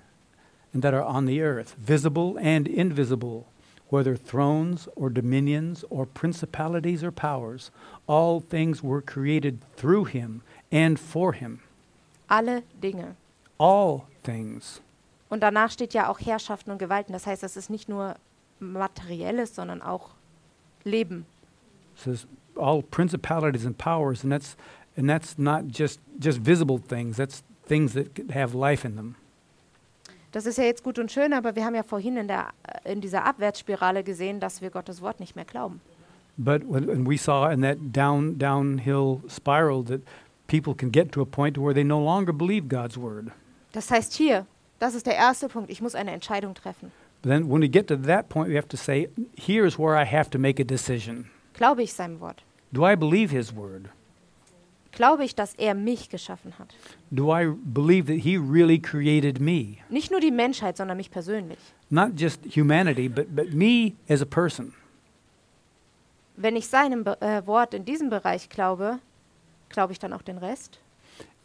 [0.72, 3.48] and that are on the earth, visible and invisible,
[3.90, 7.72] whether thrones or dominions or principalities or powers.
[8.08, 11.62] All things were created through him and for him.
[12.30, 13.16] Alle Dinge.
[13.58, 14.82] All things.
[15.30, 17.14] Und danach steht ja auch Herrschaften und Gewalten.
[17.14, 18.16] Das heißt, das ist nicht nur
[18.60, 20.12] materielles, sondern auch
[20.84, 21.26] Leben.
[21.96, 24.56] It says all principalities and powers, and that's
[24.98, 27.18] and that's not just just visible things.
[27.18, 29.16] That's things that have life in them.
[30.36, 32.48] Das ist ja jetzt gut und schön, aber wir haben ja vorhin in, der,
[32.84, 35.80] in dieser Abwärtsspirale gesehen, dass wir Gottes Wort nicht mehr glauben.
[36.36, 40.02] But when, we saw in that down downhill spiral that
[40.48, 43.32] people can get to a point where they no longer believe God's word.
[43.72, 44.46] Das heißt hier,
[44.80, 46.92] das ist der erste Punkt, ich muss eine Entscheidung treffen.
[47.22, 50.04] But then when we get to that point, we have to say, here's where I
[50.04, 51.30] have to make a decision.
[51.54, 52.44] Glaube ich seinem Wort?
[52.74, 53.88] Do I believe His word?
[54.96, 56.74] Glaube ich, dass er mich geschaffen hat?
[57.12, 59.78] Do I believe that He really created me?
[59.90, 61.60] Nicht nur die Menschheit, sondern mich persönlich.
[61.90, 64.74] Not just humanity, but, but me as a person.
[66.38, 69.00] Wenn ich seinem Be äh, Wort in diesem Bereich glaube,
[69.70, 70.80] glaube ich dann auch den Rest?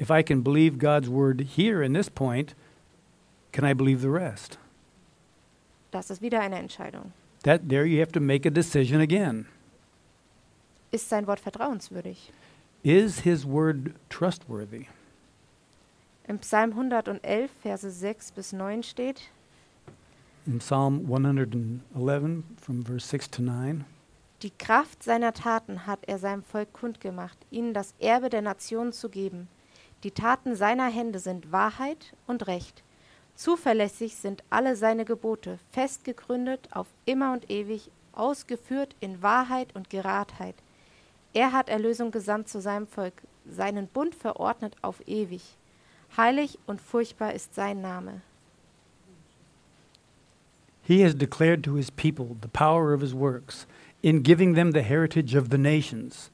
[0.00, 2.54] If I can believe God's word here in this point,
[3.52, 4.58] can I believe the rest?
[5.90, 7.12] Das ist wieder eine Entscheidung.
[7.42, 9.46] That there you have to make a decision again.
[10.92, 12.32] Ist sein Wort vertrauenswürdig?
[12.82, 14.86] Is his word trustworthy?
[16.26, 19.28] Im Psalm 111, Verse 6 bis 9 steht,
[20.46, 23.84] In Psalm 111, from verse 6 to 9,
[24.40, 29.10] Die Kraft seiner Taten hat er seinem Volk kundgemacht, ihnen das Erbe der Nationen zu
[29.10, 29.48] geben.
[30.02, 32.82] Die Taten seiner Hände sind Wahrheit und Recht.
[33.34, 39.90] Zuverlässig sind alle seine Gebote, fest gegründet auf immer und ewig, ausgeführt in Wahrheit und
[39.90, 40.54] Geradheit.
[41.32, 43.14] Er hat Erlösung gesandt zu seinem Volk,
[43.48, 45.56] seinen Bund verordnet auf ewig.
[46.16, 48.22] Heilig und furchtbar ist sein Name.
[50.82, 53.66] He has declared to his people the power of his works,
[54.02, 56.30] in giving them the heritage of the nations.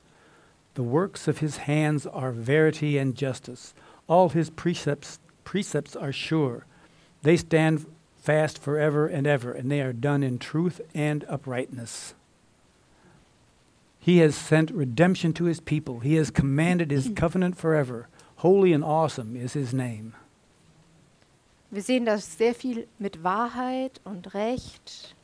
[0.74, 3.74] The works of his hands are verity and justice.
[4.08, 6.64] All his precepts, precepts are sure.
[7.22, 12.14] They stand fast forever and ever, and they are done in truth and uprightness.
[14.06, 15.98] He has sent redemption to his people.
[15.98, 18.06] He has commanded his covenant forever.
[18.36, 20.12] Holy and awesome is his name.
[21.72, 25.14] Wir sehen, dass sehr viel mit Wahrheit und Recht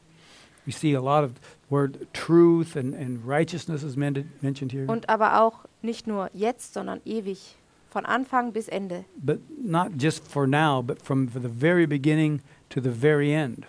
[0.67, 1.33] We see a lot of
[1.71, 4.87] word truth and, and righteousness is men- mentioned here.
[4.89, 7.57] und aber auch nicht nur jetzt, sondern ewig,
[7.91, 9.05] von Anfang bis Ende.
[9.17, 13.65] but not just for now, but from the very beginning to the very end.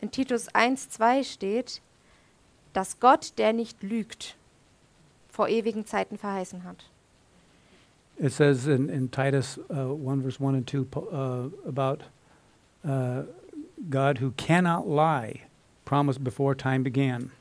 [0.00, 1.80] In Titus 1,2 steht,
[2.72, 4.36] dass Gott, der nicht lügt,
[5.30, 6.84] vor ewigen Zeiten verheißen hat.
[8.18, 12.04] It says in, in Titus uh, 1, verse 1 and 2 po- uh, about
[12.84, 13.22] uh,
[13.88, 15.42] God who cannot lie,
[15.84, 17.32] promised before time began.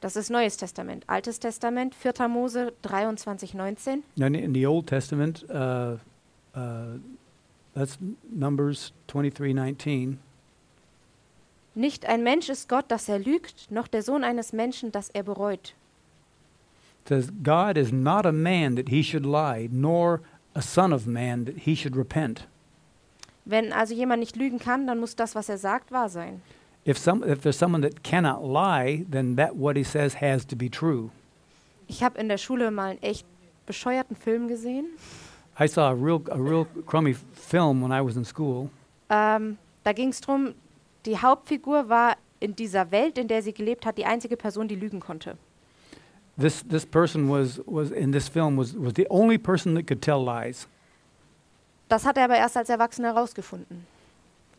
[0.00, 1.04] Das ist Neues Testament.
[1.06, 2.28] Altes Testament, 4.
[2.28, 4.02] Mose 23, 19.
[4.16, 5.96] Then in the Old Testament, uh,
[6.56, 6.98] uh,
[7.72, 7.98] that's
[8.28, 10.18] Numbers 23 19.
[11.74, 15.22] Nicht ein Mensch ist Gott, dass er lügt, noch der Sohn eines Menschen, dass er
[15.22, 15.74] bereut.
[17.08, 20.20] says, God is not a man that he should lie, nor
[20.54, 22.46] a son of man that he should repent.
[23.44, 26.42] Wenn also jemand nicht lügen kann, dann muss das, was er sagt, wahr sein.
[26.86, 30.56] If, some, if there's someone that cannot lie, then that what he says has to
[30.56, 31.10] be true.
[31.88, 33.26] Ich habe in der Schule mal einen echt
[33.66, 34.86] bescheuerten Film gesehen.
[35.58, 38.70] I saw a real, a real crummy film when I was in school.
[39.10, 40.54] Ähm, da ging es darum,
[41.06, 44.74] die Hauptfigur war in dieser Welt, in der sie gelebt hat, die einzige Person, die
[44.76, 45.36] lügen konnte.
[46.40, 50.00] This, this person was, was in this film was, was the only person that could
[50.00, 50.66] tell lies.
[51.88, 53.86] Das hat er aber erst als Erwachsener herausgefunden.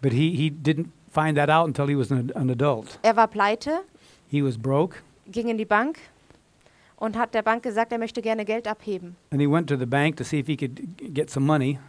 [0.02, 3.00] But he, he didn't find that out until he was an, an adult.
[3.02, 3.82] Er war pleite,
[4.30, 5.98] He was broke, ging in die Bank
[6.98, 9.16] und hat der Bank gesagt, er möchte gerne Geld abheben.
[9.32, 10.80] and he went to the bank to see if he could
[11.14, 11.80] get some money.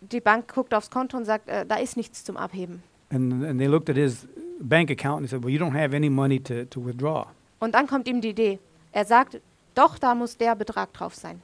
[0.00, 2.82] Die Bank guckt aufs Konto und sagt, äh, da ist nichts zum Abheben.
[3.12, 4.26] And, and they looked at his
[4.60, 7.26] bank account and said, Well, you don't have any money to, to withdraw.
[7.60, 8.58] Und dann kommt ihm die Idee.
[8.92, 9.40] Er sagt,
[9.74, 11.40] doch, da muss der Betrag drauf sein.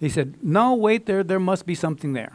[0.00, 2.32] He said, No, wait, there, there must be something there.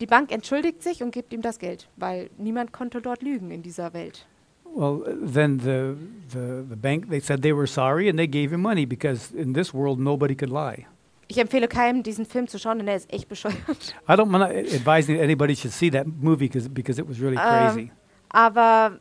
[0.00, 3.62] Die Bank entschuldigt sich und gibt ihm das Geld, weil niemand konnte dort lügen in
[3.62, 4.26] dieser Welt.
[4.64, 5.94] Well, then the,
[6.28, 9.54] the, the bank, they said they were sorry and they gave him money because in
[9.54, 10.86] this world nobody could lie.
[11.28, 13.94] Ich empfehle keinem, diesen Film zu schauen, denn er ist echt bescheuert.
[14.08, 17.90] I don't, that anybody should see that movie cause, because it was really crazy.
[18.34, 18.98] Aber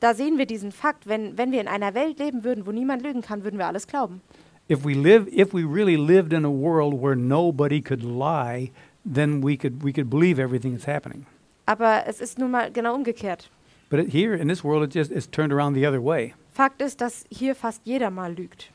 [0.00, 3.02] da sehen wir diesen Fakt, wenn, wenn wir in einer Welt leben würden, wo niemand
[3.02, 4.20] lügen kann, würden wir alles glauben.
[4.68, 8.72] If we live, if we really lived in a world where nobody could lie,
[9.04, 11.24] then we could, we could believe everything that's happening.
[11.66, 13.48] Aber es ist nun mal genau umgekehrt.
[13.90, 16.34] But it, here in this world, it just it's turned around the other way.
[16.52, 18.70] Fakt ist, dass hier fast jeder mal lügt.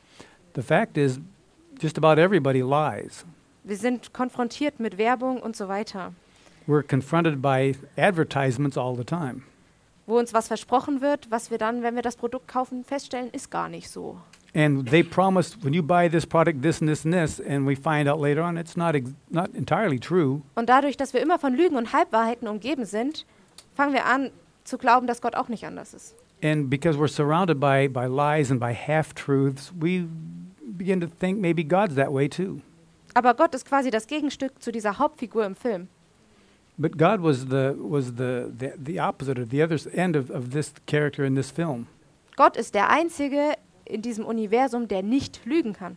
[0.54, 1.20] The fact is,
[1.78, 3.26] just about everybody lies.
[3.64, 6.14] Wir sind konfrontiert mit Werbung und so weiter,
[6.66, 9.42] We're confronted by advertisements all the time.
[10.06, 13.50] wo uns was versprochen wird, was wir dann, wenn wir das Produkt kaufen, feststellen, ist
[13.50, 14.18] gar nicht so.
[14.54, 17.74] And they promise when you buy this product, this and this and this, and we
[17.76, 20.42] find out later on it's not ex- not entirely true.
[20.54, 23.26] Und dadurch, dass wir immer von Lügen und Halbwahrheiten umgeben sind,
[23.74, 24.30] fangen wir an
[24.64, 26.14] zu glauben, dass Gott auch nicht anders ist.
[26.42, 30.06] And because we're surrounded by, by lies and by half truths, we
[30.62, 32.60] begin to think maybe God's that way too.
[33.14, 35.88] Aber Gott ist quasi das Gegenstück zu dieser Hauptfigur im Film.
[36.78, 40.50] But God was the was the, the, the opposite or the other end of, of
[40.50, 41.86] this character in this film.
[42.36, 43.54] Gott ist der Einzige
[43.86, 45.96] in diesem Universum, der nicht lügen kann.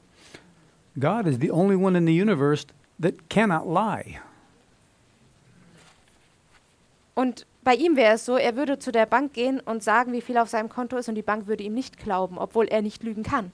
[0.97, 2.65] God is the only one in the universe
[2.99, 4.19] that cannot lie.
[7.13, 10.21] Und bei ihm wäre es so, er würde zu der Bank gehen und sagen, wie
[10.21, 13.03] viel auf seinem Konto ist, und die Bank würde ihm nicht glauben, obwohl er nicht
[13.03, 13.51] lügen kann.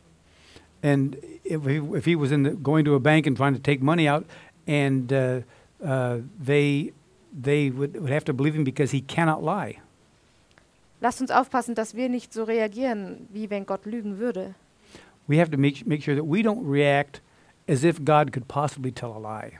[0.83, 3.59] And if he, if he was in the, going to a bank and trying to
[3.59, 4.25] take money out,
[4.67, 5.41] and uh,
[5.83, 6.93] uh, they
[7.39, 9.77] they would, would have to believe him because he cannot lie.
[11.01, 14.55] Lasst uns aufpassen, dass wir nicht so reagieren, wie wenn Gott lügen würde.
[15.27, 17.19] we have to make, make sure that we don't react
[17.67, 19.53] as if God could possibly tell a lie.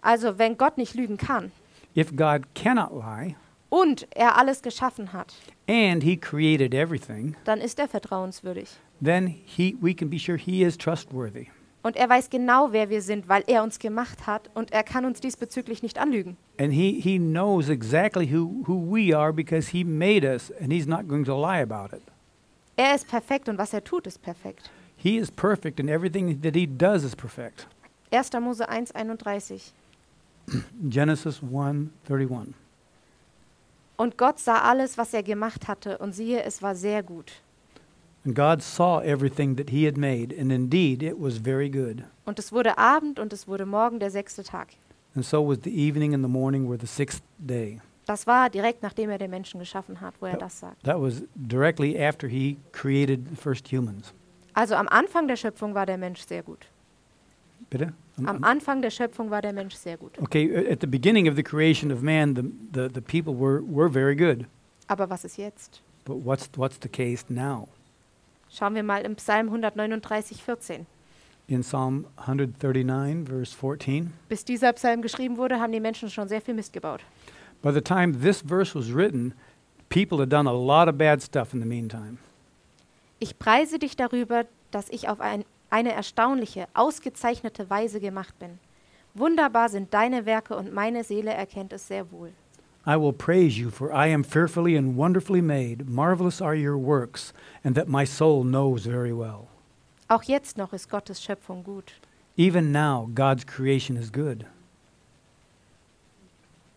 [0.00, 1.50] Also wenn Gott nicht lügen kann
[1.96, 3.34] If God cannot lie
[3.68, 5.34] und er alles geschaffen hat,
[5.68, 8.68] and He created everything, dann ist er vertrauenswürdig.
[9.02, 11.48] then he, we can be sure He is trustworthy.
[11.86, 15.04] Und er weiß genau, wer wir sind, weil er uns gemacht hat und er kann
[15.04, 16.36] uns diesbezüglich nicht anlügen.
[16.58, 20.88] And he, he knows exactly who, who we are because He made us, and He's
[20.88, 22.02] not going to lie about it.
[22.76, 24.68] Er ist perfekt und was er tut, ist perfekt.
[24.96, 27.68] He is perfect, and everything that He does is perfect.
[28.10, 28.32] 1.
[28.40, 29.70] Mose 1,31.
[30.90, 32.52] Genesis 1 31.
[33.96, 37.30] Und Gott sah alles, was er gemacht hatte, und siehe, es war sehr gut.
[38.26, 42.02] And God saw everything that He had made, and indeed it was very good.
[42.24, 44.74] Und es wurde Abend und es wurde Morgen der sechste Tag.
[45.14, 47.80] And so was the evening and the morning were the sixth day.
[48.06, 50.82] Das war direkt nachdem er den Menschen geschaffen hat, wo er das sagt.
[50.82, 54.12] That was directly after He created the first humans.
[54.54, 56.66] Also am Anfang der Schöpfung war der Mensch sehr gut.
[57.70, 57.92] Bitte?
[58.16, 60.18] Am um, Anfang der Schöpfung war der Mensch sehr gut.
[60.20, 63.88] Okay, at the beginning of the creation of man, the, the, the people were, were
[63.88, 64.46] very good.
[64.88, 65.80] Aber was ist jetzt?
[66.04, 67.68] But what's, what's the case now?
[68.56, 70.86] Schauen wir mal im Psalm 139, 14.
[71.46, 76.40] In Psalm 139, verse 14, Bis dieser Psalm geschrieben wurde, haben die Menschen schon sehr
[76.40, 77.02] viel Mist gebaut.
[77.62, 79.34] by the time this verse was written,
[79.90, 82.16] people had done a lot of bad stuff in the meantime.
[83.18, 88.58] Ich preise dich darüber, dass ich auf ein, eine erstaunliche, ausgezeichnete Weise gemacht bin.
[89.14, 92.32] Wunderbar sind deine Werke und meine Seele erkennt es sehr wohl.
[92.86, 95.88] I will praise you, for I am fearfully and wonderfully made.
[95.88, 97.32] Marvelous are your works,
[97.64, 99.48] and that my soul knows very well.
[100.08, 101.94] Auch jetzt noch ist Gottes Schöpfung gut.
[102.36, 104.46] Even now, God's creation is good.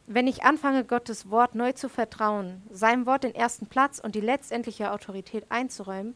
[0.08, 4.22] Wenn ich anfange, Gottes Wort neu zu vertrauen, seinem Wort den ersten Platz und die
[4.22, 6.16] letztendliche Autorität einzuräumen,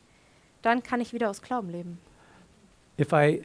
[0.64, 2.00] dann kann ich wieder aus Glauben leben.
[3.00, 3.44] If I,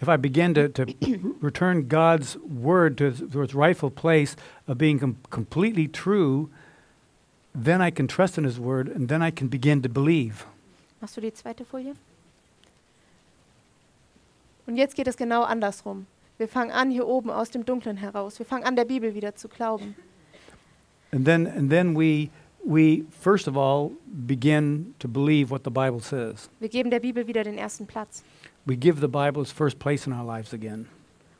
[0.00, 0.86] if I begin to, to
[1.40, 4.36] return God's word to, its- to its rightful place
[4.68, 6.50] of being com- completely true,
[7.54, 10.46] then I can trust in His word, and then I can begin to believe.
[11.00, 11.94] Machst du die zweite Folie?
[14.66, 16.06] Und jetzt geht es genau andersrum.
[16.38, 18.38] Wir fangen an hier oben aus dem Dunklen heraus.
[18.38, 19.94] Wir fangen an, der Bibel wieder zu glauben.
[21.12, 22.30] And then, and then we,
[22.64, 23.92] we first of all
[24.26, 26.50] begin to believe what the Bible says.
[26.60, 28.22] Wir geben der Bibel wieder den ersten Platz.
[28.66, 30.86] We give the Bible its first place in our lives again.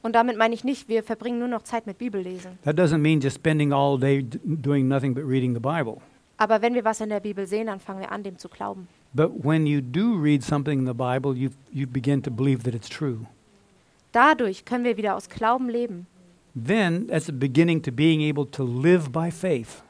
[0.03, 2.59] Und damit meine ich nicht, wir verbringen nur noch Zeit mit Bibellesen.
[2.65, 6.01] That doesn't mean just spending all day doing nothing but reading the Bible.
[6.37, 8.87] Aber wenn wir was in der Bibel sehen, dann fangen wir an, dem zu glauben.
[9.15, 12.75] But when you do read something in the Bible, you, you begin to believe that
[12.75, 13.27] it's true.
[14.13, 16.07] Dadurch können wir wieder aus Glauben leben,
[16.55, 19.83] Then that's the beginning to being able to live by faith.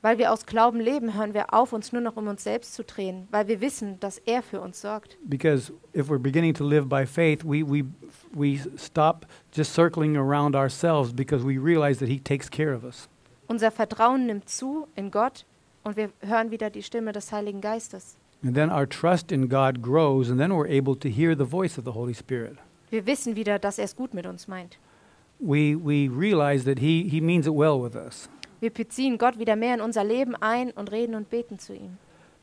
[0.00, 2.84] Weil wir aus Glauben leben, hören wir auf, uns nur noch um uns selbst zu
[2.84, 5.18] drehen, weil wir wissen, dass er für uns sorgt.
[5.24, 7.84] Because if we're beginning to live by faith, we, we,
[8.32, 13.08] we stop just circling around ourselves because we realize that He takes care of us.
[13.48, 15.44] Unser Vertrauen nimmt zu in Gott
[15.82, 18.16] und wir hören wieder die Stimme des Heiligen Geistes.
[18.44, 21.76] And then our trust in God grows, and then we're able to hear the voice
[21.76, 22.56] of the Holy Spirit.
[22.90, 24.78] Wir wissen wieder, dass er es gut mit uns meint.
[25.40, 28.28] We, we realize that he, he means it well with us.
[28.60, 31.96] Wir beziehen Gott wieder mehr in unser Leben ein und reden und beten zu ihm.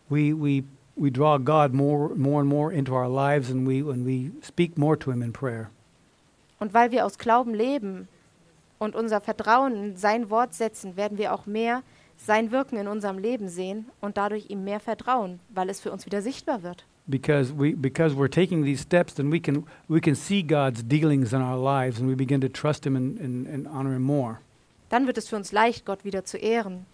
[0.09, 0.63] We, we,
[0.95, 4.78] we draw God more, more and more into our lives, and we, and we speak
[4.78, 5.70] more to Him in prayer.
[6.59, 8.07] Und weil wir aus Glauben leben
[8.80, 11.84] und unser Vertrauen in sein Wort setzen, werden wir auch mehr
[12.18, 16.05] sein Wirken in unserem Leben sehen und dadurch ihm mehr vertrauen, weil es für uns
[16.05, 16.86] wieder sichtbar wird.
[17.07, 21.34] Because, we, because we're taking these steps, then we can, we can see God's dealings
[21.34, 24.39] in our lives, and we begin to trust Him and, and, and honor Him more.
[24.96, 26.86] Dann wird es für uns leicht, Gott wieder zu ehren.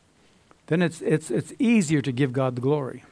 [0.66, 3.04] Then it's, it's, it's easier to give God the glory.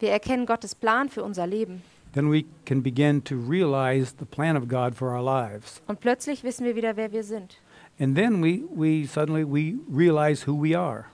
[0.00, 1.80] Wir erkennen Gottes Plan für unser Leben.
[2.12, 5.80] Then we can begin to realize the plan of God for our lives.
[5.86, 7.56] Und plötzlich wissen wir wieder, wer wir sind.
[7.98, 11.06] And then we, we suddenly we realize who we are.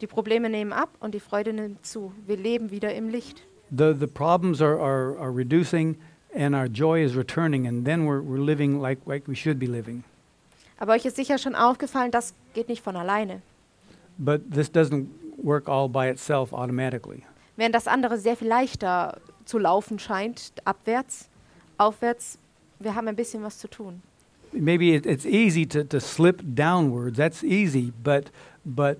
[0.00, 2.14] Die Probleme nehmen ab und die Freude nimmt zu.
[2.26, 3.42] Wir leben wieder im Licht.
[3.70, 5.98] The, the problems are, are, are reducing
[6.34, 9.66] and our joy is returning, and then we're, we're living like, like we should be
[9.66, 10.04] living.
[10.78, 13.42] Aber euch ist sicher schon aufgefallen, das geht nicht von alleine.
[14.18, 15.06] But this doesn't
[15.42, 17.22] work all by itself automatically.
[17.56, 21.28] Während das andere sehr viel leichter zu laufen scheint, abwärts,
[21.78, 22.38] aufwärts,
[22.78, 24.02] wir haben ein bisschen was zu tun.
[24.52, 28.30] Maybe it, it's easy to, to slip downwards, that's easy, but,
[28.64, 28.98] but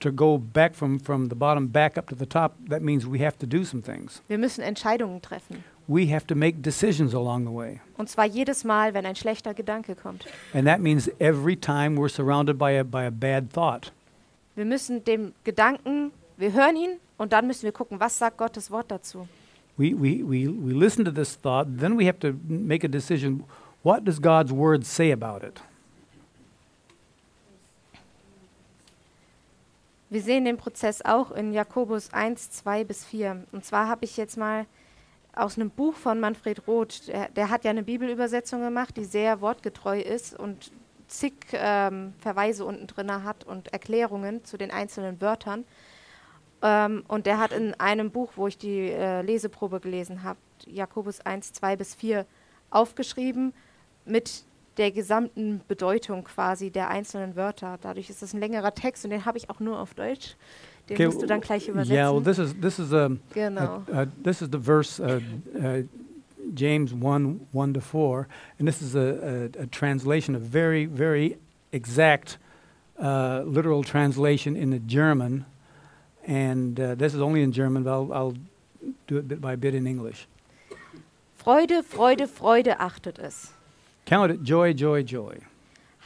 [0.00, 3.18] to go back from, from the bottom back up to the top, that means we
[3.18, 4.22] have to do some things.
[4.28, 5.64] Wir müssen Entscheidungen treffen.
[5.86, 7.80] We have to make decisions along the way.
[7.96, 10.24] Und zwar jedes Mal, wenn ein schlechter Gedanke kommt.
[10.52, 13.92] And that means every time we're surrounded by a, by a bad thought.
[14.54, 18.70] Wir müssen dem Gedanken, wir hören ihn und dann müssen wir gucken, was sagt Gottes
[18.70, 19.28] Wort dazu.
[19.76, 23.44] we, we, we, we listen to this thought, then we have to make a decision
[23.82, 25.60] what does God's word say about it?
[30.10, 33.46] Wir sehen den Prozess auch in Jakobus 1, 2 bis 4.
[33.50, 34.66] Und zwar habe ich jetzt mal
[35.36, 39.40] aus einem Buch von Manfred Roth, der, der hat ja eine Bibelübersetzung gemacht, die sehr
[39.40, 40.72] wortgetreu ist und
[41.08, 45.64] zig ähm, Verweise unten drin hat und Erklärungen zu den einzelnen Wörtern.
[46.62, 51.20] Ähm, und der hat in einem Buch, wo ich die äh, Leseprobe gelesen habe, Jakobus
[51.20, 52.26] 1, 2 bis 4,
[52.70, 53.52] aufgeschrieben
[54.04, 54.44] mit
[54.76, 57.78] der gesamten Bedeutung quasi der einzelnen Wörter.
[57.80, 60.36] Dadurch ist es ein längerer Text und den habe ich auch nur auf Deutsch.
[60.88, 61.94] Den Okay, musst du dann gleich übersetzen.
[61.94, 63.82] Yeah, well, this is, this is, um, genau.
[63.88, 65.20] uh, uh, this is the verse, uh,
[65.58, 65.82] uh,
[66.52, 68.28] James 1 1 to 4,
[68.58, 71.38] and this is a, a, a translation, a very, very
[71.72, 72.36] exact
[72.98, 75.46] uh, literal translation in the German.
[76.26, 78.34] And uh, this is only in German, but I'll, I'll
[79.06, 80.26] do it bit by bit in English.
[81.36, 83.52] Freude, Freude, Freude achtet es.
[84.06, 85.40] Count it joy, joy, joy.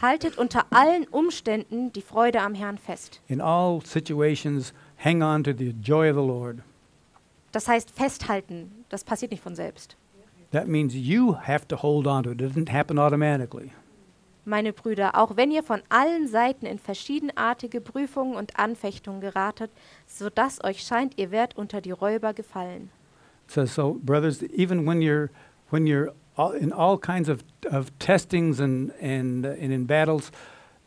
[0.00, 3.20] Haltet unter allen Umständen die Freude am Herrn fest.
[3.26, 4.72] In all situations,
[5.02, 6.58] hang on to the joy of the Lord.
[7.52, 8.84] Das heißt festhalten.
[8.88, 9.96] Das passiert nicht von selbst.
[10.52, 12.40] That means you have to hold on to it.
[12.40, 13.72] It doesn't happen automatically.
[14.44, 19.70] Meine Brüder, auch wenn ihr von allen Seiten in verschiedenartige Prüfungen und Anfechtungen geratet,
[20.06, 22.90] so dass euch scheint, ihr werdet unter die Räuber gefallen.
[23.46, 25.28] So, so brothers, even when you're
[25.70, 30.30] when you're all, in all kinds of, of testings and and uh, and in battles,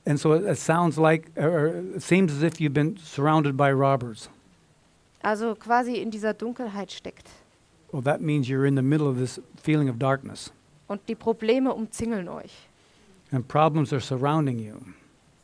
[0.06, 3.72] and so it, it sounds like or it seems as if you've been surrounded by
[3.72, 4.30] robbers.
[5.24, 7.28] Also quasi in dieser Dunkelheit steckt.
[7.91, 10.52] Well, that means you're in the middle of this feeling of darkness,
[10.88, 12.54] Und die Probleme umzingeln euch.
[13.32, 14.76] and problems are surrounding you.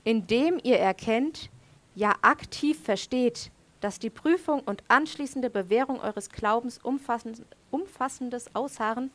[0.04, 1.50] Indem ihr erkennt,
[1.96, 3.52] ja aktiv versteht,
[3.82, 9.12] dass die Prüfung und anschließende Bewährung eures Glaubens umfassend, umfassendes Ausharren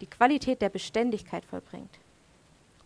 [0.00, 1.98] die Qualität der Beständigkeit vollbringt.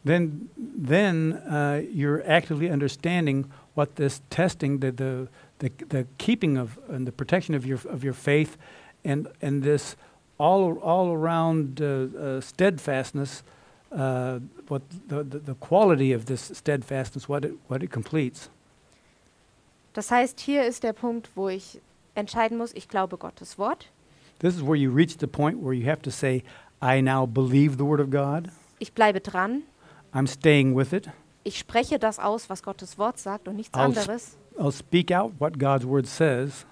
[0.05, 5.29] Then, then uh, you're actively understanding what this testing, the, the,
[5.59, 8.57] the, the keeping of and the protection of your, of your faith,
[9.05, 9.97] and, and this
[10.39, 13.43] all, all around uh, uh, steadfastness,
[13.91, 14.39] uh,
[14.69, 18.49] what the, the, the quality of this steadfastness, what it, what it completes.
[19.93, 21.81] Das heißt, hier ist der Punkt, wo ich
[22.15, 23.91] entscheiden muss, ich glaube Gottes Wort,
[24.39, 26.43] This is where you reach the point where you have to say,
[26.83, 29.63] I now believe the Word of God, ich bleibe dran,
[30.13, 31.09] I'm staying with it,
[31.45, 35.33] ich spreche das aus, was Gottes Wort sagt und nichts Aus- anderes I'll speak out
[35.39, 36.67] what God's Word says,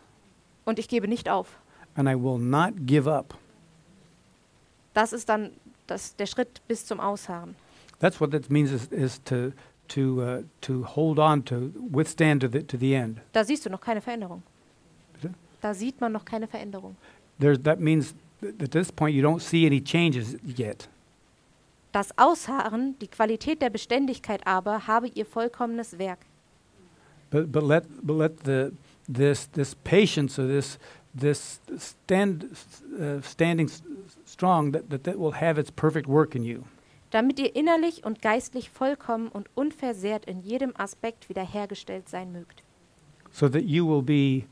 [0.64, 1.58] und ich gebe nicht auf.
[1.96, 3.34] and I will not give up.
[4.94, 5.50] Das ist dann
[5.86, 7.56] das, der Schritt bis zum Ausharren.
[7.98, 9.52] That's what that means is, is to,
[9.88, 13.20] to, uh, to hold on, to withstand to the, to the end.
[13.32, 14.42] Da siehst du noch keine Veränderung.
[15.14, 15.34] Bitte?
[15.60, 16.96] Da sieht man noch keine Veränderung.
[17.40, 18.14] There's, that means
[18.60, 20.88] at this point you don't see any changes yet.
[21.92, 26.18] Das Ausharren, die Qualität der Beständigkeit aber, habe ihr vollkommenes Werk.
[27.30, 28.72] But, but let, but let the,
[29.08, 30.78] this, this patience or this,
[31.14, 32.46] this stand,
[32.98, 33.70] uh, standing
[34.26, 36.64] strong, that, that that will have its perfect work in you.
[37.10, 42.64] damit ihr innerlich und geistlich vollkommen und unversehrt in jedem Aspekt wiederhergestellt sein mögt.
[43.30, 44.46] so that you will be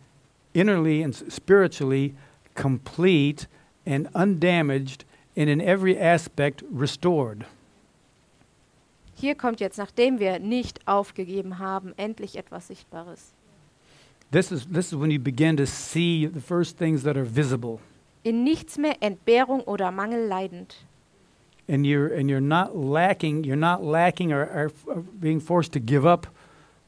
[0.55, 2.15] innerly and spiritually
[2.55, 3.49] complete
[3.87, 5.05] and undamaged
[5.37, 7.45] and in every aspect restored.
[9.15, 13.33] Hier kommt jetzt, nachdem wir nicht aufgegeben haben, endlich etwas Sichtbares.
[14.33, 17.81] This is, this is when you begin to see the first things that are visible.
[18.25, 20.77] In nichts mehr Entbehrung oder Mangel leidend,
[21.69, 26.05] And you're, and you're not lacking, you're not lacking or, or, being forced to give
[26.05, 26.27] up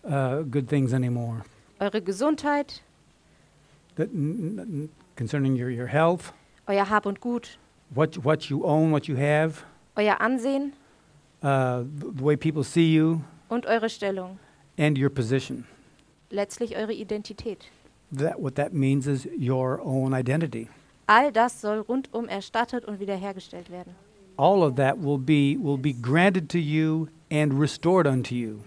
[0.04, 1.44] uh, good things anymore.
[1.80, 2.80] eure Gesundheit,
[3.96, 4.08] That,
[5.14, 6.32] concerning your, your health,
[6.66, 7.58] euer Hab und Gut,
[7.90, 9.64] what, what you own, what you have,
[9.96, 10.72] euer Ansehen
[11.42, 14.38] uh, the way people see you, und eure Stellung,
[14.78, 15.64] and your position.
[16.30, 17.70] letztlich eure Identität.
[18.12, 20.68] That, what that means is your own identity.
[21.06, 23.94] All das soll rundum erstattet und wiederhergestellt werden.
[24.36, 28.62] all of that will be will be granted to you and restored unto you.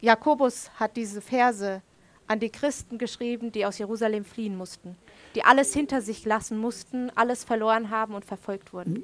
[0.00, 1.82] Jakobus hat diese Verse
[2.28, 4.96] an die Christen geschrieben, die aus Jerusalem fliehen mussten,
[5.34, 9.02] die alles hinter sich lassen mussten, alles verloren haben und verfolgt wurden.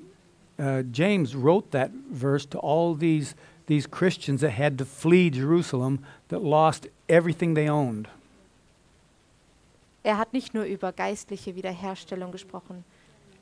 [0.57, 3.35] Uh, James wrote that verse to all these
[3.66, 5.99] these Christians that had to flee Jerusalem
[6.29, 8.09] that lost everything they owned.
[10.05, 12.85] Er hat nicht nur über geistliche Wiederherstellung gesprochen,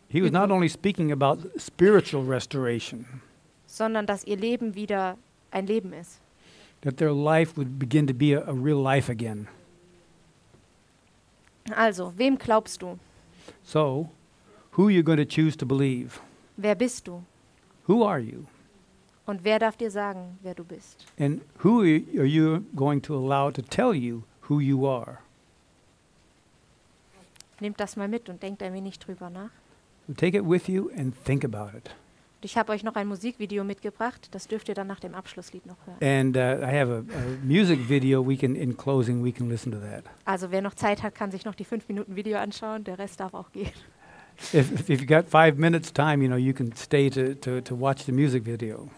[0.09, 3.07] He was not only speaking about spiritual restoration,
[3.67, 5.17] sondern dass ihr Leben wieder
[5.51, 6.21] ein Leben ist.
[6.83, 9.49] that their life would begin to be a, a real life again.
[11.77, 12.99] Also, wem glaubst du?
[13.63, 14.11] So,
[14.77, 16.21] who you're going to choose to believe.
[16.57, 17.23] Wer bist du?
[17.87, 18.47] Who are you?
[19.27, 21.07] Und wer darf dir sagen, wer du bist?
[21.19, 25.19] And who are you- are you going to allow to tell you who you are?
[27.61, 29.51] Nehmt das mal mit und denkt ein wenig drüber nach.
[30.09, 31.91] So take it with you and think about it.
[32.43, 34.27] Und ich habe euch noch ein Musikvideo mitgebracht.
[34.33, 35.99] Das dürft ihr dann nach dem Abschlusslied noch hören.
[36.03, 38.27] And uh, I have a, a music video.
[38.27, 40.03] We can, in closing, we can listen to that.
[40.25, 42.83] Also wer noch Zeit hat, kann sich noch die 5 Minuten Video anschauen.
[42.83, 43.71] Der Rest darf auch gehen.
[44.53, 47.79] If, if you've got five minutes time, you know, you can stay to, to, to
[47.79, 48.91] watch the music video.